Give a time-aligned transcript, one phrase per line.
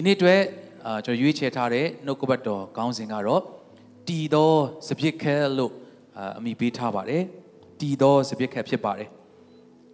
[0.06, 0.40] နေ့အတွက်
[0.86, 3.42] အာကျွန်တော်ရွေးချယ်ထားတဲ့နှုတ်ကပတ်တော်ခေါင်းစဉ်ကတော့
[4.08, 4.52] တီသော
[4.88, 5.72] စပြစ်ခဲလို့
[6.16, 7.22] အာအမိပေးထားပါတယ်
[7.80, 9.08] တီသောစပြစ်ခဲဖြစ်ပါတယ်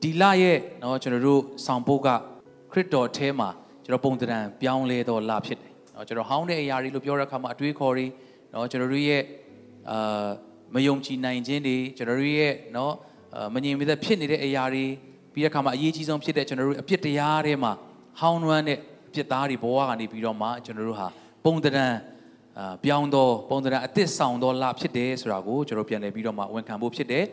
[0.03, 2.09] ဒီလရဲ့เนาะကျွန်တော်တို့ဆောင်ပုတ်က
[2.73, 3.49] ခရစ်တော်အဲမှာ
[3.85, 8.07] ကျွန်တော်ပုံသဏ္ဍာန်ပြောင်းလဲသောလဖြစ်တယ်เนาะကျွန်တော်ဟောင်းတဲ့အရာတွေလို့ပြောတဲ့အခါမှာအတွေးခေါ်တွေ
[8.51, 9.23] เนาะကျွန်တော်တို့ရဲ့
[9.91, 10.29] အာ
[10.75, 12.93] မယုံကြည်နိုင်ခြင်းတွေကျွန်တော်တို့ရဲ့เนาะ
[13.35, 14.85] အာမငြိမ်မသက်ဖြစ်နေတဲ့အရာတွေ
[15.33, 17.73] ပြီးတဲ့အခါမှာအရေးကြီးဆုံးဖြစ်တဲ့ကျွန်တော်တို့အပြစ်တရားတွေမှာ
[18.21, 21.08] ဟောင်းနှွမ်းတဲ့အ ပြစ်သားတွေဘဝကနေပြီးတော့မှကျွန်တော်တို့ဟာ
[21.46, 21.94] ပုံသဏ္ဍာန်
[22.60, 27.26] အာပြောင်းသောပုံသဏ္ဍာန်အသစ်ဆောင်သောလဖြစ်တယ်ဆိုတာကိုကျွန်တော်ပြန်လည်ပြီးတော့မှဝန်ခံဖို့ဖြစ်တယ်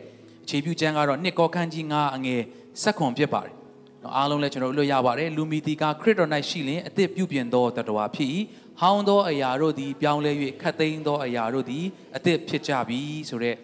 [0.43, 2.41] အခြေပြုကျမ်းကတော့နှစ်ကောခန်းကြီး9အငယ်
[2.83, 3.55] ဆက်ခွန်ဖြစ်ပါတယ်
[4.03, 8.29] နော်အားလုံးလည်းကျွန်တော်တို့လွတ်ရပါတယ်လူမီတီကခရစ်တော်၌ရှိလင်အသစ်ပြုပြင်သောတတဝါဖြစ်၏
[8.79, 11.85] ဟောင်းသောအရာတို့သည်ပြောင်းလဲ၍ခတ်သိမ်းသောအရာတို့သည်
[12.17, 12.99] အသစ်ဖြစ်ကြပြီ
[13.29, 13.55] ဆိုတဲ့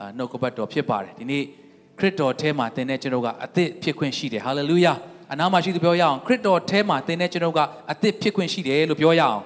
[0.00, 1.44] အာနှုတ်ကပတ်တော်ဖြစ်ပါတယ်ဒီနေ့
[1.98, 4.92] ခရစ်တော်ထဲမှာသင်တဲ့ကျွန်တော်ကအသစ်ဖြစ်ခွင့်ရှိတယ်ဟာလေလုယာ
[5.31, 7.59] အနာမှာရှိသူပြောရအောင်ခရစ်တော်ထဲမှာသင်တဲ့ကျွန်တော်က
[7.91, 9.41] အသစ်ဖြစ်ခွင့်ရှိတယ်လို့ပြောရအောင်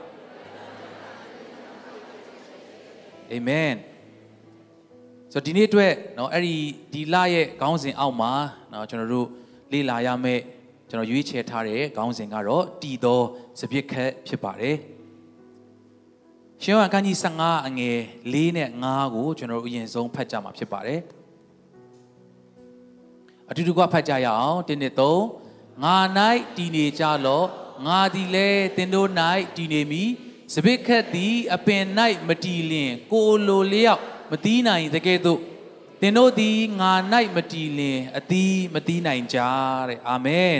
[3.31, 3.73] အာမင်
[5.31, 6.55] ဆိုတော့ဒီနေ့အတွက်เนาะအဲ့ဒီ
[6.93, 8.31] ဒီလရဲ့ခေါင်းစဉ်အောက်မှာ
[8.69, 9.27] เนาะကျွန်တော်တို့
[9.71, 10.41] လေ့လာရမယ့်
[10.89, 13.21] ကျွန်တော်ရွေးချယ်ထားတဲ့ခေါင်းစဉ်ကတော့တည်သော
[13.59, 14.75] စပြစ်ခက်ဖြစ်ပါတယ်
[16.63, 17.97] ရှင်ယောဟန်ခန်းကြီး15အငယ်
[18.31, 20.99] 4နဲ့5ကိုကျွန်တော်တို့အရင်ဆုံးဖတ်ကြမှာဖြစ်ပါတယ်
[23.49, 25.01] အတူတူကဖတ်ကြရအောင်1နဲ့3
[25.82, 25.96] ငါ၌
[26.56, 27.48] တည်နေကြလော့
[27.86, 29.08] ငါသည်လည်းသင်တို့၌
[29.56, 30.10] တည်နေမည်
[30.54, 31.84] စပစ်ခတ်သည်အပင်၌
[32.28, 35.40] မတည်လင် ကိုလိုလျောက်မတီးနိုင်တကဲ့သို့
[36.00, 36.92] သင်တို့သည်ငါ၌
[37.36, 39.38] မတည်လင်အသီးမတီးနိုင်ကြ
[39.88, 40.58] တဲ့အာမင်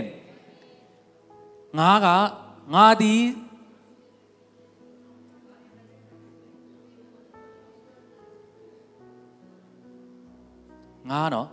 [1.79, 2.07] ငါက
[2.75, 3.23] ငါသည်
[11.11, 11.49] ငါနော်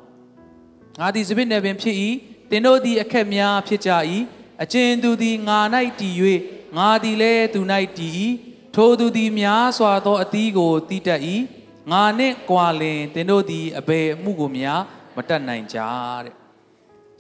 [1.00, 1.96] ငါသည်စပစ်နယ်ပင်ဖြစ်၏
[2.50, 3.92] သင်တို့သည်အခက်များဖြစ်ကြ၏
[4.64, 5.60] အကျဉ်သူသည်ငါ၌
[6.00, 6.16] တည်၍
[6.78, 7.60] ငါသည်လည်းသူ၌
[7.98, 8.14] တည်၏
[8.76, 11.22] ထိုသူသည်များစွာသောအသီးကိုတည်တတ်၏
[11.92, 14.82] ငါနှင့်ကွာလင်သင်တို့သည်အဘယ်အမှုကိုများ
[15.16, 15.78] မတတ်နိုင်ကြ
[16.24, 16.34] တဲ့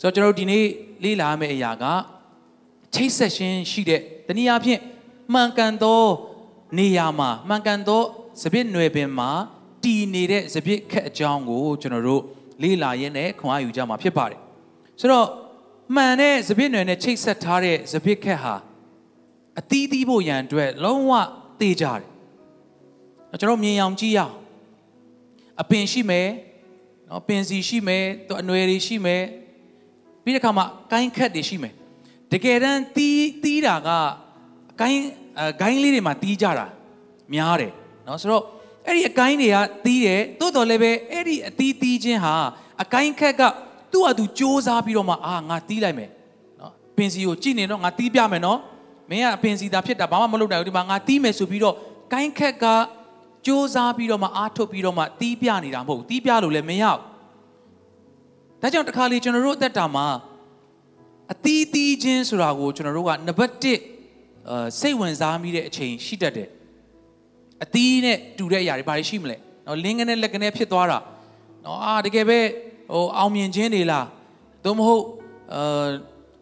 [0.01, 0.65] ဆိုတော့ကျွန်တော်တို့ဒီနေ့
[1.03, 1.85] လေ့လာမယ့်အရာက
[2.93, 4.81] ချိတ်ဆက်ခြင်းရှိတဲ့တနည်းအားဖြင့်
[5.33, 6.03] မှန်ကန်သော
[6.77, 8.01] နေရာမှာမှန်ကန်သော
[8.41, 9.29] စပစ်နွယ်ပင်မှာ
[9.83, 12.23] တည်နေတဲ့စပစ်ခက်အကြောင်းကိုကျွန်တော်တို့
[12.63, 14.39] လေ့လာရင်းနဲ့ခွန်အားယူကြမှာဖြစ်ပါတယ်
[14.99, 15.27] ဆိုတော့
[15.95, 18.55] မှန်တဲ့စပစ်နွယ်နဲ့ချိတ်ဆက်ထားတဲ့စပစ်ခက်ဟာ
[19.59, 21.11] အသီးသီးဖို့ရန်အတွက်လုံးဝ
[21.59, 22.03] တေးကြတယ်
[23.39, 24.33] ကျွန်တော်မြင်အောင်ကြည့်ရအောင်
[25.61, 26.29] အပင်ရှိမယ်
[27.09, 29.23] နော်ပင်စီရှိမယ်သူအနွယ်တွေရှိမယ်
[30.23, 31.73] ပြီးတဲ့အခါမှာကိုင်းခက်တွေရှိမယ်
[32.31, 33.89] တကယ်တမ်းတီးတီးတာက
[34.71, 35.01] အကိုင်း
[35.39, 36.65] အကိုင်းလေးတွေမှာတီးကြတာ
[37.33, 37.73] များတယ်
[38.07, 38.43] နော်ဆိုတော့
[38.85, 42.35] အဲ့ဒီအကိုင်းတွေကတီးတယ်တိုးတော်လည်းပဲအဲ့ဒီအတီးတီးခြင်းဟာ
[42.81, 43.41] အကိုင်းခက်က
[43.91, 46.09] သူ့ဟာသူစူးစမ်းပြီးတော့မှအာငါတီးလိုက်မယ်
[46.59, 48.59] နော်ပင်စီကိုကြည့်နေတော့ငါတီးပြမယ်နော်
[49.09, 51.75] မင်းကအပင်စီသာဖြစ်တာဘာမှမလုပ်နိုင်ဘူးဒီမှာငါတီးမယ်ဆိုပြီးတော့
[52.13, 52.65] ကိုင်းခက်က
[53.45, 56.99] စူးစမ်းပြီးတော့မှအားထုတ်ပြီးတော့မှတီးပြနေတာမဟုတ်ဘူးတီးပြလို့လည်းမရဘူး
[58.61, 60.07] ဒါကြောင့်တစ်ခါလေကျွန်တော်တို့အသက်တာမှာ
[61.33, 63.53] အတီးတီးချင်းဆိုတာကိုကျွန်တော်တို့ကနံပါတ်
[64.13, 66.49] 1စိတ်ဝင်စားမိတဲ့အချိန်ရှိတတ်တယ်
[67.63, 70.99] အတီးနဲ့တူတဲ့အရာတွေဘာတွေရှိမလဲနော်လင်းကနေလက်ကနေဖြစ်သွားတာ
[71.65, 72.39] နော်အာတကယ်ပဲ
[72.93, 74.05] ဟိုအောင်မြင်ခြင်းတွေလား
[74.65, 75.03] သို့မဟုတ်
[75.53, 75.63] အဲ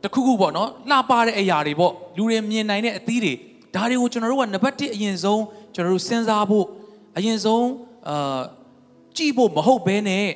[0.04, 3.34] တခုခုပေါ့နော်လှပတဲ့အရာတွေပေါ့လူတွေမြင်နိုင်တဲ့အသီးတွေ
[3.76, 5.44] ဒါတွေကိုကျွန်တော်တို့ကနံပါတ်1အရင်ဆုံး
[5.76, 6.66] ကျွန်တော်တို့စဉ်းစားဖို့
[7.18, 7.68] အရင်ဆုံး
[8.10, 8.42] အာ
[9.18, 10.28] ကြည့်ဖို့မဟုတ်ဘဲနဲ့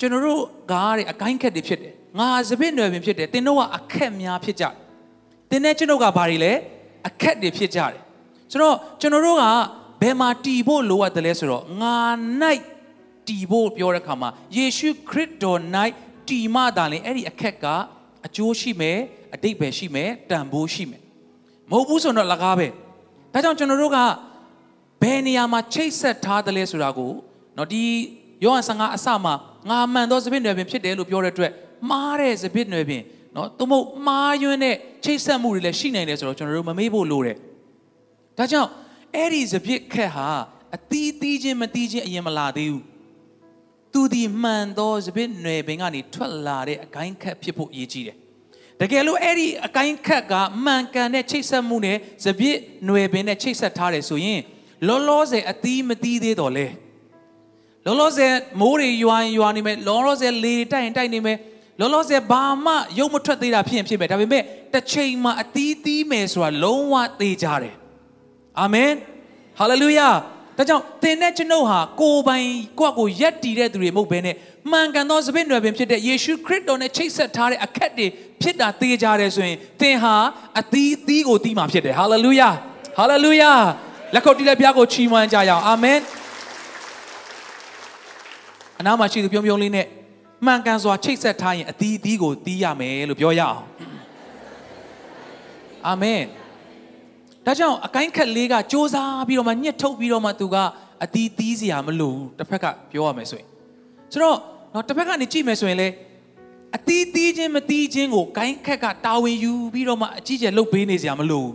[0.00, 0.42] ကျွန်တော်တို့
[0.72, 4.74] ကားတဲ့အကိုင်းခက်တွေဖြစ်တယ်ငါစပစ်နွယ်ပင်ဖြစ်တယ်သင်တို့ကအခက်များဖြစ်ကြတယ်
[5.50, 6.52] သင်နဲ့ကျွန်တော်ကဘာတွေလဲ
[7.08, 7.94] အခက်တွေဖြစ်ကြတယ်
[8.52, 9.44] ဆိုတော့ကျွန်တော်တို့က
[10.02, 11.96] ဘယ်မှာတည်ဖို့လိုအပ်တယ်လဲဆိုတော့ငါ၌
[13.28, 15.60] တည်ဖို့ပြောတဲ့ခါမှာယေရှုခရစ်တော်၌
[16.28, 17.66] တည်မှသာလေအဲ့ဒီအခက်က
[18.26, 18.98] အကျိုးရှိမယ်
[19.34, 21.02] အတိတ်ပဲရှိမယ်တန်ဖိုးရှိမယ်
[21.70, 22.68] မဟုတ်ဘူးဆိုတော့လကားပဲ
[23.32, 23.98] ဒါကြောင့်ကျွန်တော်တို့က
[25.02, 27.12] ဘယ်နေရာမှာချိတ်ဆက်ထားတယ်လဲဆိုတာကို
[27.56, 27.84] နော်ဒီ
[28.44, 29.34] ယောဟန်15အစမှာ
[29.70, 31.52] ငါမှန်သောသဖြင့်နယ်ပင်ဖြစ်တယ်လို့ပြောတဲ့အတွက်
[31.90, 33.02] မှားတဲ့သဖြင့်နယ်ပင်
[33.36, 37.36] နော်သူမို့မှားယွင်းတဲ့ချိတ်ဆက်မှုတွေလည်းရှိနိုင်တယ်ဆိုတော့ကျွန်တော်တို့မမေ့ဖို့လိုတယ်
[38.38, 38.70] ဒါကြောင့်
[39.14, 40.28] အဲ့ဒီသဖြင့်ခက်ဟာ
[40.76, 42.82] အတီးတီးချင်းမတီးချင်းအရင်မလာသေးဘူး
[43.96, 48.16] သူဒီမှန်သောစပစ်နွယ်ပင်ကနေထွက်လာတဲ့အကိုင်းခက်ဖြစ်ဖို့အရေးကြီးတယ်
[48.80, 50.34] တကယ်လို့အဲ့ဒီအကိုင်းခက်က
[50.64, 52.56] မှန်ကန်တဲ့ချိတ်ဆက်မှုနဲ့စပစ်
[52.88, 54.40] နွယ်ပင်နဲ့ချိတ်ဆက်ထားတယ်ဆိုရင်
[54.88, 56.66] လောလောဆယ်အတီးမတီးသေးတော့လဲ
[57.86, 61.38] လောလောဆယ်မိုးတွေရွာရင်ရွာနေမယ်လောလောဆယ်လေတိုက်ရင်တိုက်နေမယ်
[61.80, 64.42] လောလောဆယ်ဘာမှရုပ်မထွက်သေးတာဖြစ်ရင်ဖြစ်မယ်ဒါပေမဲ့
[64.74, 67.74] တစ်ချိန်မှာအတီးတီးမယ်ဆိုတာလုံးဝသေးကြတယ်
[68.60, 68.92] အာမင်
[69.58, 70.08] ဟာလေလုယာ
[70.56, 72.48] ဒါကြောင့်သင်နဲ့ကျွန်ုပ်ဟာကိုယ်ပိုင်
[72.78, 74.34] ကိုယ့်ကိုယက်တည်တဲ့သူတွေမဟုတ်ဘဲနဲ့
[74.70, 78.06] မှန်ကန်သောစပစ်နွယ်ပင်ဖြစ်တဲ့ယေရှုခရစ်တော်နဲ့ချိတ်ဆက်ထားတဲ့အခက်တွေ
[78.42, 80.14] ဖြစ်တာသိကြတယ်ဆိုရင်သင်ဟာ
[80.60, 82.50] အသီးသီးကိုတီးမှာဖြစ်တယ်ဟာလေလုယာ
[82.98, 83.52] ဟာလေလုယာ
[84.14, 85.98] လက်ခုပ်တီးလက်ပြားကိုချီးမွမ်းကြရအောင်အာမင်
[88.78, 89.86] အနားမှာရှိသူပြုံးပြုံးလေးနဲ့
[90.46, 93.60] မှန်ကန်စွာချိတ်ဆက်ထားရင်အသီးသီးကိုတီးရမယ်လို့ပြောရအောင်
[95.86, 96.20] အာမင်
[97.46, 98.96] ဒါကြောင့်အကိုင်းခက်လေးကစ조사
[99.28, 100.56] ပြီးတော့မှညှစ်ထုတ်ပြီးတော့မှသူက
[101.04, 103.48] အတီးသီးစရာမလိုဘူးတစ်ဖက်ကပြောရမယ်ဆိုရင်
[104.12, 104.36] ဆိုတော့
[104.74, 105.88] တော့တစ်ဖက်ကနေကြည့်မယ်ဆိုရင်လေ
[106.76, 111.52] အတီးသီးချင်းမသီးချင်းကိုကိုင်းခက်ကတာဝန်ယူပြီးတော့မှအကြီးကျယ်လှုပ်ပေးနေစရာမလိုဘူး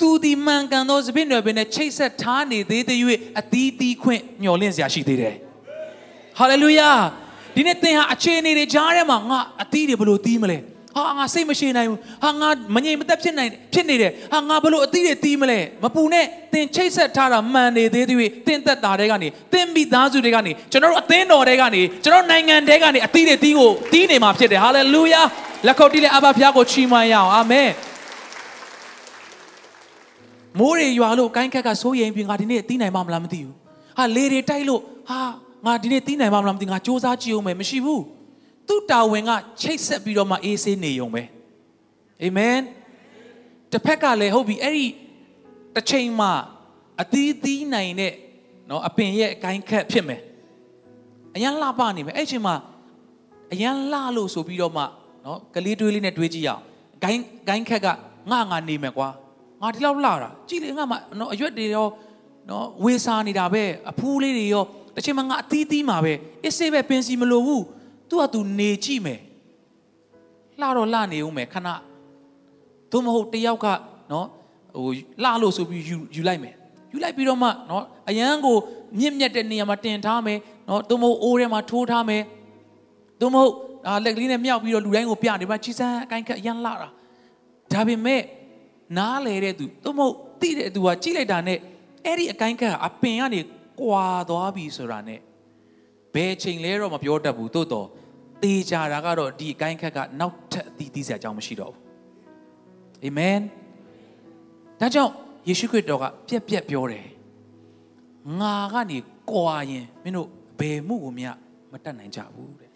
[0.00, 2.98] သူဒီမှန်ကန်သောစပစ်နွယ်ပင်နဲ့ချိတ်ဆက်ထားနေသေးတဲ့၍
[3.38, 5.34] အတီးသီးခွင့်ညှော်လင့်စရာရှိသေးတယ်
[6.38, 6.90] ဟာလေလုယာ
[7.54, 10.58] ဒီနေ့သင်ဟာအခြေအနေတွေကြားထဲမှာငါအသီးတွေဘယ်လိုသီးမလဲ
[10.96, 25.22] ဟာငါစိတ်မရှိနိုင်ဘူးဟာငါမငြိမ်မသက်ဖြစ်နိုင်ဖြစ်နေတယ်ဟာငါဘယ်လိုအသီးတွေသီးမလဲမပူနဲ့သင်ချိတ်ဆက်ထားတာမှန်နေသေးသေးသင်သက်တာတွေကနေသင်မိသားစုတွေကနေကျွန်တော်တို့အသင်းတော်တွေကနေကျွန်တော်နိုင်ငံတွေကနေအသီးတွေသီးကိုသီးနေမှာဖြစ်တယ်ဟာလေလုယာ
[25.66, 27.70] လက်ခုပ်တီးလက်အဘဖျားကိုချီးမွမ်းရအောင်အာမင်
[30.58, 33.54] မိုးတွေရွာလို့ကိုင်းခက်ကစိုးရိမ်ပြီးငါဒီနေ့သီးနိုင်မှာမလားမသိဘူး
[33.98, 35.20] ဟာလေတွေတိုက်လို့ဟာ
[35.66, 38.02] ငါဒီနေ့တီးနိုင်မှာမလားမသိငါစူးစမ်းကြည့်အောင်မယ်မရှိဘူး
[38.70, 39.30] သူ့တာဝန်က
[39.62, 41.22] ချိတ်ဆက်ပြီးတော့မှအေးဆေးနေုံပဲ
[42.22, 42.58] အာမင်
[43.72, 44.86] တစ်ဖက်ကလည်းဟုတ်ပြီအဲ့ဒီ
[45.74, 46.32] တစ်ချိန်မှာ
[47.02, 48.12] အသီးသီးနိုင်တဲ့
[48.70, 50.20] နော်အပင်ရဲ့အကိုင်းခက်ဖြစ်မယ်
[51.36, 52.54] အရန်လှပနေမယ်အဲ့ချိန်မှာ
[53.52, 54.84] အရန်လှလို့ဆိုပြီးတော့မှ
[55.24, 56.62] နော်ကလေးတွေးလေးနဲ့တွေးကြည့်ရအောင်
[57.02, 57.86] ဂိုင်းဂိုင်းခက်က
[58.30, 59.08] ငါငါနေမယ်ကွာ
[59.62, 61.86] ငါဒီလောက်လှတာကြည့်လေငါမှနော်အရွက်တွေရော
[62.48, 64.64] နော်ဝေစာနေတာပဲအဖူးလေးတွေရော
[64.94, 66.12] တစ်ချိန်မှာငါအသီးသီးမှာပဲ
[66.44, 67.64] အစ်စေးပဲပင်စီမလိုဘူး
[68.10, 69.20] သူကသူနေကြည့်မယ်
[70.60, 71.68] လှတော့လှနေဦးမယ်ခဏ
[72.90, 73.66] သို့မဟုတ်တယောက်က
[74.12, 74.26] နော်
[74.76, 74.88] ဟို
[75.24, 76.54] လှလို့ဆိုပြီးယူယူလိုက်မယ်
[76.92, 78.56] ယူလိုက်ပြီးတော့မှနော်အရန်ကို
[78.98, 82.22] မြင့်မြတ်တဲ့နေရာမှာတင်ထားမယ်နော်သို့မဟုတ်အိုးထဲမှာထိုးထားမယ်
[83.20, 83.52] သို့မဟုတ်
[83.88, 86.74] အာလက်ကလေးနဲ့မြောက်ပြီးတော့လူတိုင်းကိုပြနေမှာချီစမ်းအကိုင်းခက်အရန်လှတာ
[87.72, 88.22] ဒါပေမဲ့
[88.98, 91.58] နားလေတဲ့သူသို့မဟုတ်တိတဲ့သူကကြည့်လိုက်တာနဲ့
[92.04, 93.40] အဲ့ဒီအကိုင်းခက်ကအပင်ကနေ
[93.80, 95.20] ကွာသွားပြီဆိုတာနဲ့
[96.14, 97.86] ဘယ်ချိန်လဲတော့မပြောတတ်ဘူးသို့တော့
[98.44, 101.82] တေချာတာကတော့ဒီအကိုင်းခက်ကနောက်ထပ်အသီးသီးစရာအကြောင်းမရှိတော့ဘူး
[103.04, 103.38] အာမင်
[104.80, 105.12] ဒါကြောင့်
[105.48, 107.06] ယေရှုခရစ်တော်ကပြက်ပြက်ပြောတယ်
[108.40, 108.98] ငါကနေ
[109.30, 110.28] ကွာရင်မင်းတို့
[110.60, 111.26] ဘယ်မှုကိုမြ
[111.72, 112.70] မတတ်နိုင်ကြဘူးတဲ့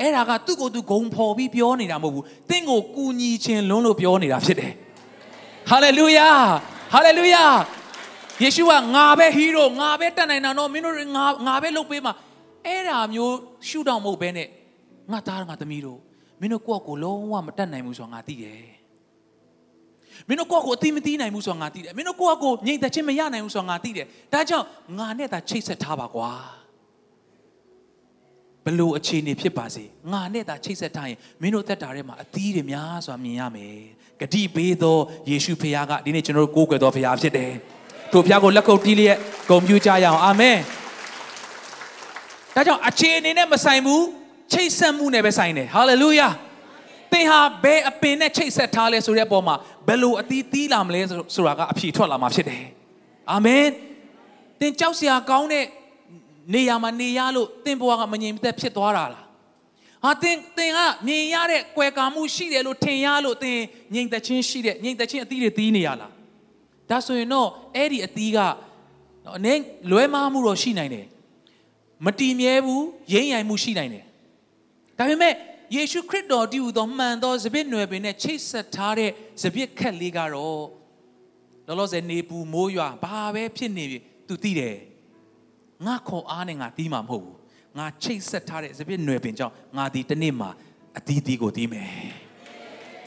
[0.00, 4.72] အဲ့ဒါကသူ့ကိုယ်သူဂုံဖော်ပြီးပြောနေတာမဟုတ်ဘူးတင့်ကိုကူညီခြင်းလွန်းလို့ပြောနေတာဖြစ်တယ်
[5.70, 6.28] ဟာလေလုယာ
[6.92, 7.44] ဟာလေလုယာ
[8.42, 12.12] ယေရှုကငါပဲဟီးရိုးငါပဲတတ်နိုင်တာတော့မင်းတို့ငါငါပဲလုပ်ပေးမှာ
[12.66, 13.34] အဲ့ဒါမျိုး
[13.68, 14.48] ရှုတော့မဟုတ်ဘဲနဲ့
[15.12, 16.00] ငါသားငါသမီးတို့
[16.40, 18.64] မင်းတို့ကိုယ့်ကိုယ်လုံးဝမတတ်နိုင်ဘူးဆိုတာငါသိတယ်
[20.28, 24.66] မင်းတို့ကိုယ့်ကိုယ်အသိမသိနိုင်ဘူးဆိုတာငါသိတယ်မင်းတို့ကိုယ့်ကိုယ်ငြိမ်သက်ခြင်းမရနိုင်ဘူးဆိုတာငါသိတယ်ဒါကြောင့်
[24.98, 26.32] ငါနဲ့သာချိတ်ဆက်ထားပါကွာ
[28.64, 33.78] ဘလို့အခြေအနေဖြစ်ပါစေငါနဲ့သာချိတ်ဆက်ထားရင်မင်းတို့သက်တာထဲမှာအသီးတွေများစွာမြင်ရမယ်
[34.20, 34.96] ဂတိပေးသော
[35.30, 37.52] ယေရှုဖခင်ကဒီနေ့ကျွန်တော်တို့ကိုးကွယ်တော်ဖခင်ဖြစ်တယ်
[38.12, 39.18] ထိုဖခင်ကိုလက်ခုပ်တီးလျက်
[39.48, 40.58] ဂုဏ်ပြုကြရအောင်အာမင်
[42.56, 44.04] ဒါကြောင့်အခြေအနေနဲ့မဆိုင်ဘူး
[44.52, 46.28] ချိတ်ဆက်မှုနဲ့ပဲဆိုင်တယ်ဟာလေလုယာ
[47.12, 49.54] သင်ဟာဘယ်အပင်နဲ့ချိတ်ဆက်ထားလဲဆိုတဲ့အပေါ်မှာ
[49.88, 51.00] ဘယ်လိုအသီးသီးလာမလဲ
[51.34, 52.64] ဆိုတာကအဖြေထွက်လာမှာဖြစ်တယ်
[53.32, 53.66] အာမင်
[54.60, 55.64] သင်ကြောက်စရာကောင်းတဲ့
[56.54, 59.24] နေရာမှာနေရလို့သင်ဘဝကမငြိမ်သက်ဖြစ်သွားတာလား
[60.04, 63.58] ဟာသင်သင်ကမြင်ရတဲ့ကွယ်ကာမှုရှိတယ်လို့ထင်ရလို့သင်
[63.94, 66.12] ငြိမ်သက်ခြင်းရှိတဲ့ငြိမ်သက်ခြင်းအသီးတွေသီးနေရလား
[66.90, 68.38] ဒါဆိုရင်တော့အဲ့ဒီအသီးက
[69.36, 69.54] အနေ
[69.90, 71.06] လွဲမှားမှုတော့ရှိနိုင်တယ်
[72.04, 74.04] မတည်မြဲဘူးရိမ့်ရိုင်မှုရှိနိုင်တယ်
[74.98, 75.34] ဒါပေမဲ့
[75.74, 79.10] ယေရှုခရစ်တော်တည်ဟူသောမှန်သောစပစ်နွယ်ပင်နဲ့ချိတ်ဆက်ထားတဲ့
[79.42, 80.64] စပစ်ခက်လေးကတော့
[81.66, 83.98] လောလောဆယ်နေပူမိုးရွာဘာပဲဖြစ်နေပြီ
[84.28, 84.76] သူသိတယ်
[85.86, 87.36] ငါခေါ်အားနဲ့ငါတီးမှာမဟုတ်ဘူး
[87.78, 90.50] ငါချိတ်ဆက်ထားတဲ့စပစ်နွယ်ပင်ကြောင့်ငါဒီတနေ့မှာ
[90.98, 91.90] အတီးတီးကိုတီးမယ်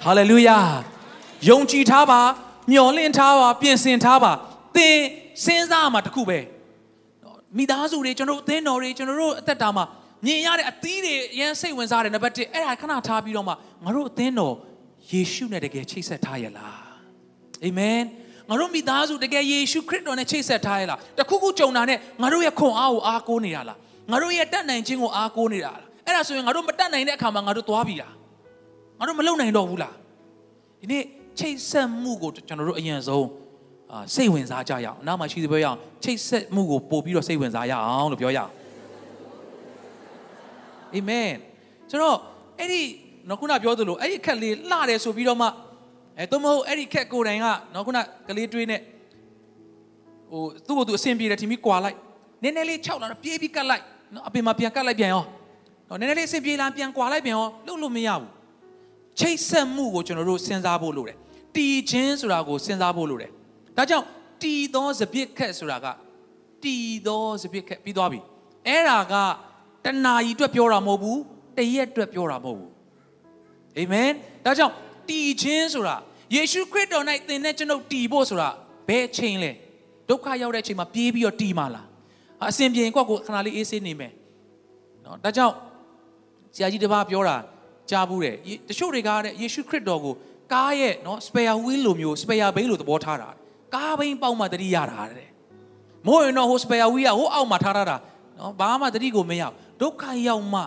[0.04, 0.58] ဟာလေလုယာ
[1.50, 2.22] ယုံကြည်ထားပါ
[2.72, 4.32] မျှော်လင့်ထားပါပြင်ဆင်ထားပါ
[4.76, 4.98] သင်
[5.46, 6.40] စဉ်းစားမှာတခုပဲ
[7.58, 9.86] မိသားစုတွေကျွန်တော်တို့အသင်းတော်တွေကျွန်တော်တို့အသက်တာမှာ
[10.26, 13.54] မြင်ရတဲ့အသီးတွေရန်စိတ်ဝင်စားတယ်နံပါတ်1အဲ့ဒါခဏထားပြီးတော့မှ
[13.86, 14.56] ငါတို့အသင်းတော်
[15.12, 16.80] ယေရှုနဲ့တကယ်ချိတ်ဆက်ထားရလား
[17.64, 18.02] အာမင်
[18.50, 23.78] ငါတို့မိသားစုတကယ်ယေရှုခရစ်တော်နဲ့ချိတ်ဆက်ထားရလားတခုခုကြုံတာနဲ့ငါတို့ရဲ့ခွန်အားကိုအားကိုးနေတာလား
[24.12, 28.14] ငါတို့ရဲ့တတ်နိုင်ခြင်းကိုအားကိုးနေတာလားအဲ့ဒါဆိုရင်ငါတို့မတတ်နိုင်တဲ့အခါမှာငါတို့သွားပြီလား
[29.00, 29.94] ငါတို့မလုပ်နိုင်တော့ဘူးလား
[30.80, 31.04] ဒီနေ့
[31.40, 33.26] ချိတ်ဆက်မှုကိုကျွန်တော်တို့အရင်ဆုံး
[33.94, 38.52] အာစိတ်ဝင်စားကြရအောင်အနောက်မှာရှိသေးပြောရအောင်ချိတ်ဆက်မှုကိုပို့ပြီးတော့စိတ်ဝင်စားရအောင်လို့ပြောရအောင်
[40.94, 41.32] အာမင်
[41.90, 42.18] ဆိုတော့
[42.60, 42.82] အဲ့ဒီ
[43.30, 45.48] နော်ခုနပြောသလိုအဲ့ဒီခက်လေးလှတယ်ဆိုပြီးတော့မှ
[46.18, 48.82] အဲသို့မဟုတ်အဲ့ဒီခက်ကိုယ်တိုင်ကနော်ခုနကလေးတွေးနဲ့ဟ
[50.32, 51.98] ဟိုသူ့ကိုသူအဆင်ပြေတယ်ထင်ပြီးကွာလိုက်
[52.44, 55.24] နည်းနည်းလေးခြောက်လာတော့ပြေးပြီးကတ်လိုက်နော်အပင်မှာပြန်ကတ်လိုက်ပြန်ရော
[55.90, 58.30] နော်နည်းနည်းလေးအဆင်ပြေလာပြန်ကွာလိုက်ပြန်ရောလှုပ်လို့မရဘူး
[59.20, 61.18] ချိတ်ဆက်မှုကိုကျွန်တော်တို့စဉ်းစားဖို့လိုတယ်
[61.56, 63.32] တီချင်းဆိုတာကိုစဉ်းစားဖို့လိုတယ်
[63.80, 64.06] ဒါကြောင့်
[64.44, 65.88] တီသောစပစ်ခက်ဆိုတာက
[66.64, 66.76] တီ
[67.08, 68.20] သောစပစ်ခက်ပြီးသွားပြီ
[68.68, 69.14] အဲ့ဒါက
[69.86, 71.20] တဏှာကြီးအတွက်ပြောတာမဟုတ်ဘူး
[71.58, 72.72] တရက်အတွက်ပြောတာမဟုတ်ဘူး
[73.78, 74.10] အာမင်
[74.46, 74.74] ဒါကြောင့်
[75.10, 75.96] တီချင်းဆိုတာ
[76.36, 78.50] ယေရှုခရစ်တော်၌သင်နဲ့ကျွန်ုပ်တီဖို့ဆိုတာ
[78.88, 79.52] ဘယ်ချိန်လဲ
[80.10, 81.88] ဒုက္ခရောက်တဲ့အချိန်မှာပြေးပြီးတော့တီမှာလား
[82.50, 84.14] အစဉ်ပြေရင်ကိုယ့်ကိုခဏလေးအေးဆေးနေမယ်
[85.06, 85.56] နော်ဒါကြောင့်
[86.56, 87.38] ဆရာကြီးတစ်ပါးပြောတာ
[87.90, 88.36] ကြားဘူးတယ်
[88.70, 90.14] တချို့တွေကတဲ့ယေရှုခရစ်တော်ကို
[90.54, 93.30] ကားရဲ့နော် spare wheel လိုမျိုး spare bane လိုသဘောထားတာ
[93.76, 95.30] ကားဘိန်းပေါက်မှတတိရတာတဲ့
[96.08, 97.98] မို့ရင်တော့ဟို spare wheel ကဟိုအောက်မှာထားထားတာ
[98.40, 99.44] နော်ဘာမှတတိကိုမရ
[99.82, 100.62] ဒုက္ခရောက်မှ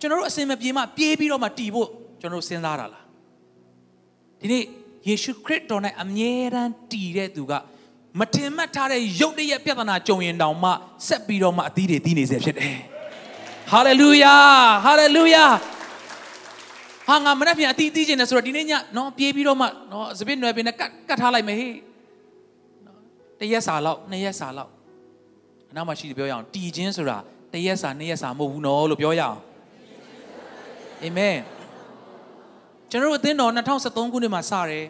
[0.00, 1.88] ကျွန်တော်တို့အစင်မပြေမှပြေးပြီးတော့မှတီဖို့
[2.20, 3.04] ကျွန်တော်တို့စဉ်းစားတာလား
[4.40, 4.64] ဒီနေ့
[5.08, 7.52] ယေရှုခရစ်တော်၌အမြဲတမ်းတည်တဲ့သူက
[8.18, 10.70] မထင်မှတ်ထားတဲ့ရုပ်တရက်ပြဿနာကြုံရင်တောင်မှ
[11.08, 12.76] ဆက်ပြီးတော့မှအသီးတွေသီးနေစေဖြစ်တယ်။
[13.72, 14.34] ဟာလေလုယာ
[14.84, 15.44] ဟာလေလုယာ
[17.08, 21.74] ဟာငါမနေ့ပြန်အသီးသီးခြင်းနဲ့ဆိုတော့ဒီနေ့ညနော်ပြေးပြီးတော့မှနော်စပစ်နွယ်ပင်နဲ့ကတ်ကတ်ထားလိုက်မယ်ဟေး
[23.40, 24.70] နော်တရက်စာလောက်နှစ်ရက်စာလောက်
[25.70, 27.18] အနောက်မှာရှိတယ်ပြောရအောင်တည်ခြင်းဆိုတာ
[27.52, 29.38] တရက်စာနှစ်ရက်စာမဟုတ်ဘူးနော်လို့ပြောရအောင်
[31.02, 31.38] အာမင်
[32.90, 34.84] ကျွန်တော်တို့အသင်းတော်2013ခုနှစ်မှာစတယ်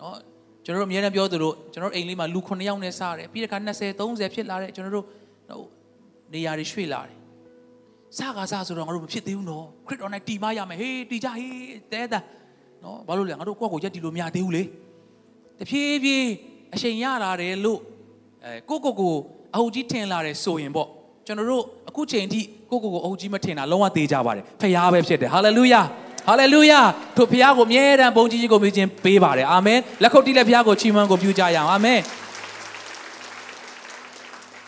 [0.00, 0.16] နော်
[0.64, 5.06] ကျွန်တော်တို့အများနဲ့ပြောသလိုကျွန်တော်တို့အိမ်လေးမှာလူ9ယောက်နဲ့စတယ်ပြီးတဲ့အခါ20 30ဖြစ်လာတယ်ကျွန်တော်တို့
[6.32, 7.16] နေရာတွေရွှေ့လာတယ်
[8.16, 11.54] စကားစဆိုတော့ငါတို့မဖြစ်သေးဘူးနော်ခရစ်တော်နဲ့တီမရမယ်ဟေးတီကြဟေး
[11.92, 12.20] တဲတာ
[12.82, 14.62] နော်ဘာလို့လဲငါတို့ကိုယ့်ကိုရက်တီလို့မရသေးဘူးလေ
[15.58, 16.28] တဖြည်းဖြည်း
[16.74, 17.80] အချိန်ရလာတယ်လို့
[18.44, 19.14] အဲကိုကိုကို
[19.54, 20.88] အဟုတ်ကြီးထင်လာတယ်ဆိုရင်ပေါ့
[21.26, 25.82] ကျွန်တော်တို့အခုချိန်ထိကိုကိုကိုအဟုတ်ကြီးမထင်တာလုံးဝသေးကြပါတယ်ဖခင်ပဲဖြစ်တယ်ဟာလေလုယာ
[26.28, 26.80] ဟာလေလုယာ
[27.16, 32.00] ထိုဖခင်ကိုအမြဲတမ်းဘုန်းကြီးကြီးကိုမြည်ခြင်းပေးပါတယ်အာမင်လက်ခုပ်တီးလက်ဖခင်ကိုချီးမွမ်းကိုပြုကြရအောင်အာမင်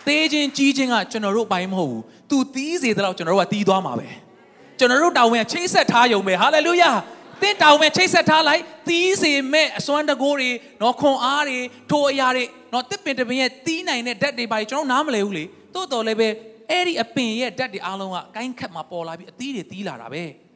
[0.06, 4.08] သေးခြင်းကြီးခြင်းကကျွန်တော်တို့ပိုင်းမဟုတ်ဘူး။ तू တီးစေတဲ့လောက်ကျွန်တော်တို့ကတီးသွားမှာပဲ။
[4.78, 6.90] ကျွန်တော်တို့တောင်းဝင်ချိတ်ဆက်ထားယုံပဲ။ဟာလေလုယာ။
[7.42, 10.50] သင်တောင်းဝင်ချိတ်ဆက်ထားလိုက်တီးစေမဲ့အစွမ်းတကိုးတွေ
[10.82, 11.58] နော်ခွန်အားတွေ
[11.90, 16.28] ထိုအရာတွေနော်တစ်ပင်တစ်ပင်ရဲ့တီးနိုင်တဲ့ဓာတ်တွေပါကျွန်တော်နားမလဲဘူးလေ။တိုးတော်လည်းပဲ
[16.70, 20.24] အဲ့ဒီအပင်ရဲ့ဓာတ်တွေအားလုံးကကိုင်းခတ်မှာပေါ်လာပြီးအသီးတွေတီးလာတာပဲ။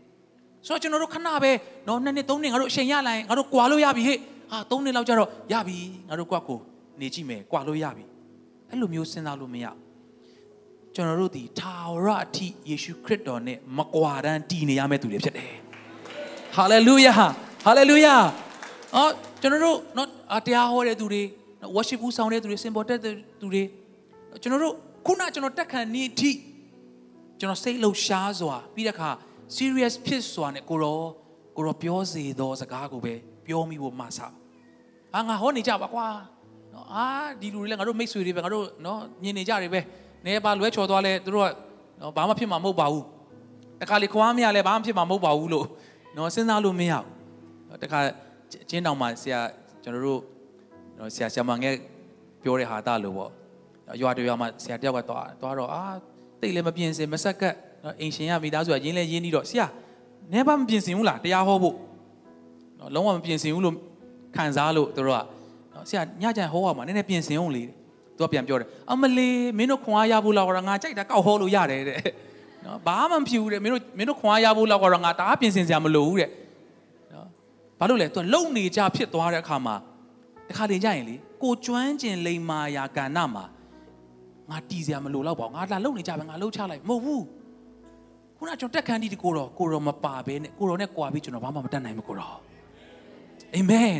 [0.67, 1.53] ဆိုတော့ကျွန်တော်တို့ခဏပဲ
[1.89, 4.19] နော်နှစ်နှစ်သုံးနှစ်ငါတို့အချိန်ရလာရင်ငါတို့ကွာလို့ရပြီဟဲ့
[4.51, 6.59] ဟာသုံးနှစ်လောက်ကျတော့ရပြီငါတို့ကွက်ကို
[7.01, 8.05] နေကြည့်မယ်ကွာလို့ရပြီ
[8.69, 9.67] အဲ့လိုမျိုးစဉ်းစားလို့မရ
[10.95, 15.62] ကျွန်တော်တို့ဒီထာဝရအထိယေရှုခရစ်တော်နဲ့မကွာတန်းတည်နေရမယ့်သူတွေဖြစ်တယ်
[16.57, 17.15] ဟာလေလုယာ
[17.65, 18.15] ဟာလေလုယာ
[18.97, 19.11] အော်
[19.43, 20.09] ကျွန်တော်တို့နော်
[20.47, 21.23] တရားဟောတဲ့သူတွေ
[21.75, 23.63] worship ဦးဆောင်တဲ့သူတွေစင်ပေါ်တက်တဲ့သူတွေ
[24.43, 24.75] ကျွန်တော်တို့
[25.07, 26.31] ခုနကျွန်တော်တက်ခံနေအထိ
[27.39, 29.11] ကျွန်တော်စိတ်လှုပ်ရှားစွာပြီးတဲ့အခါ
[29.57, 31.01] serious ဖြစ်စွာနဲ့ကိုရော
[31.57, 33.15] ကိုရောပြောစေသောစကားကိုပဲ
[33.47, 34.33] ပြောမိဖို့မှာစား
[35.15, 36.07] အာငါဟောနေကြပါကွာ
[36.75, 37.07] နော်အာ
[37.41, 39.81] ဒီလူတွေလည်းငါတို့မိတ်ဆွေတွေပဲငါတို့နော်မြင်နေကြတယ်ပဲ
[40.27, 41.51] နေပါလွဲချော်သွားလဲသူတို့က
[42.01, 43.05] နော်ဘာမှဖြစ်မှာမဟုတ်ပါဘူး
[43.81, 45.67] တခါလေခွားမရလဲဘာမှဖြစ်မှာမဟုတ်ပါဘူးလို့
[46.17, 48.01] နော်စဉ်းစားလို့မရဘူးတခါ
[48.71, 49.41] ချင်းတောင်မှာဆရာ
[49.83, 50.21] ကျွန်တော်တို့
[50.99, 51.75] နော်ဆရာဆရာမငယ်
[52.43, 53.31] ပြောတဲ့ဟာတလို့ပေါ့
[54.01, 55.83] ရွာတရွာမှာဆရာတယောက်ကသွားသွားတော့အာ
[56.41, 57.55] တိတ်လည်းမပြင်းစင်မဆက်ကက်
[57.85, 59.67] နော်အိမ်ရှင်ရမိသားစုကရင်းလဲရင်းပြီးတော့ဆရာ
[60.33, 61.77] နဲပါမပြင်စင်ဘူးလားတရားဟောဖို့
[62.79, 63.77] နော်လုံးဝမပြင်စင်ဘူးလို့
[64.37, 65.09] ခံစားလို့တို့က
[65.75, 67.63] နော်ဆရာညကြံဟောရမှာနည်းနည်းပြင်ဆင်အောင်လေ
[68.17, 71.99] သူကပြန်ပြောတယ်အမလေးမင်းတို့ခွန်အားရဖို့လောက်တော့ငါကြိုက်တာကောက်ဟောလို့ရတယ်တဲ့
[72.65, 76.31] နော်ဘာမှမဖြစ်ဘူးတဲ့မင်းတို့မင်းတို့ခွန်အားရဖို့လောက်တော့ငါတအားပြင်ဆင်စရာမလိုဘူးတဲ့
[77.13, 77.29] နော်
[77.79, 79.75] ဘာလို့လဲသူကလုံနေကြဖြစ်သွားတဲ့အခါမှာ
[80.49, 83.45] တခါတည်းကြရင်လေကိုကျွမ်းကျင်လိမ္မာယာကဏ္ဍမှာ
[84.51, 87.25] ငါတီးစရာမလိုတော့ပါဘူးငါလာလုံနေကြပဲငါလှုပ်ချလိုက်မဟုတ်ဘူး
[88.37, 92.37] ခုနကျွန်တော်တက်ခန်းတီးကိုတော့ကိုတော့မပါဘဲနဲ့ကိုတော့နဲ့ကွာပြီးကျွန်တော်ဘာမှမတတ်နိုင်ဘူးကိုတော့
[93.55, 93.97] အာမင်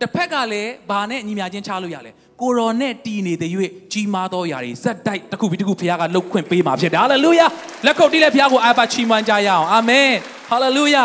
[0.00, 3.50] တစ်ဖက်ကလည်းဘာနဲ့ညီမြချင်းချလို့ရလဲကိုရောနဲ့တီနေတဲ့၍
[3.92, 7.46] ကြီးမားသောຢာတွေဇက်တိုက်တစ်ခုပြီးတစ်ခုဖခင်ကလှုပ်ခွင့်ပေးမှာဖြစ်တယ်ဟာလေလုယာ
[7.86, 10.10] လက်ခုပ်တီးလက်ဖခင်ကိုအာပါချီးမွမ်းကြရအောင်အာမင်
[10.50, 11.04] ဟာလေလုယာ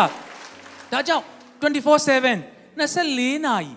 [0.91, 1.23] ဒါကြောင့်
[1.61, 3.73] 24/7 24နာရီ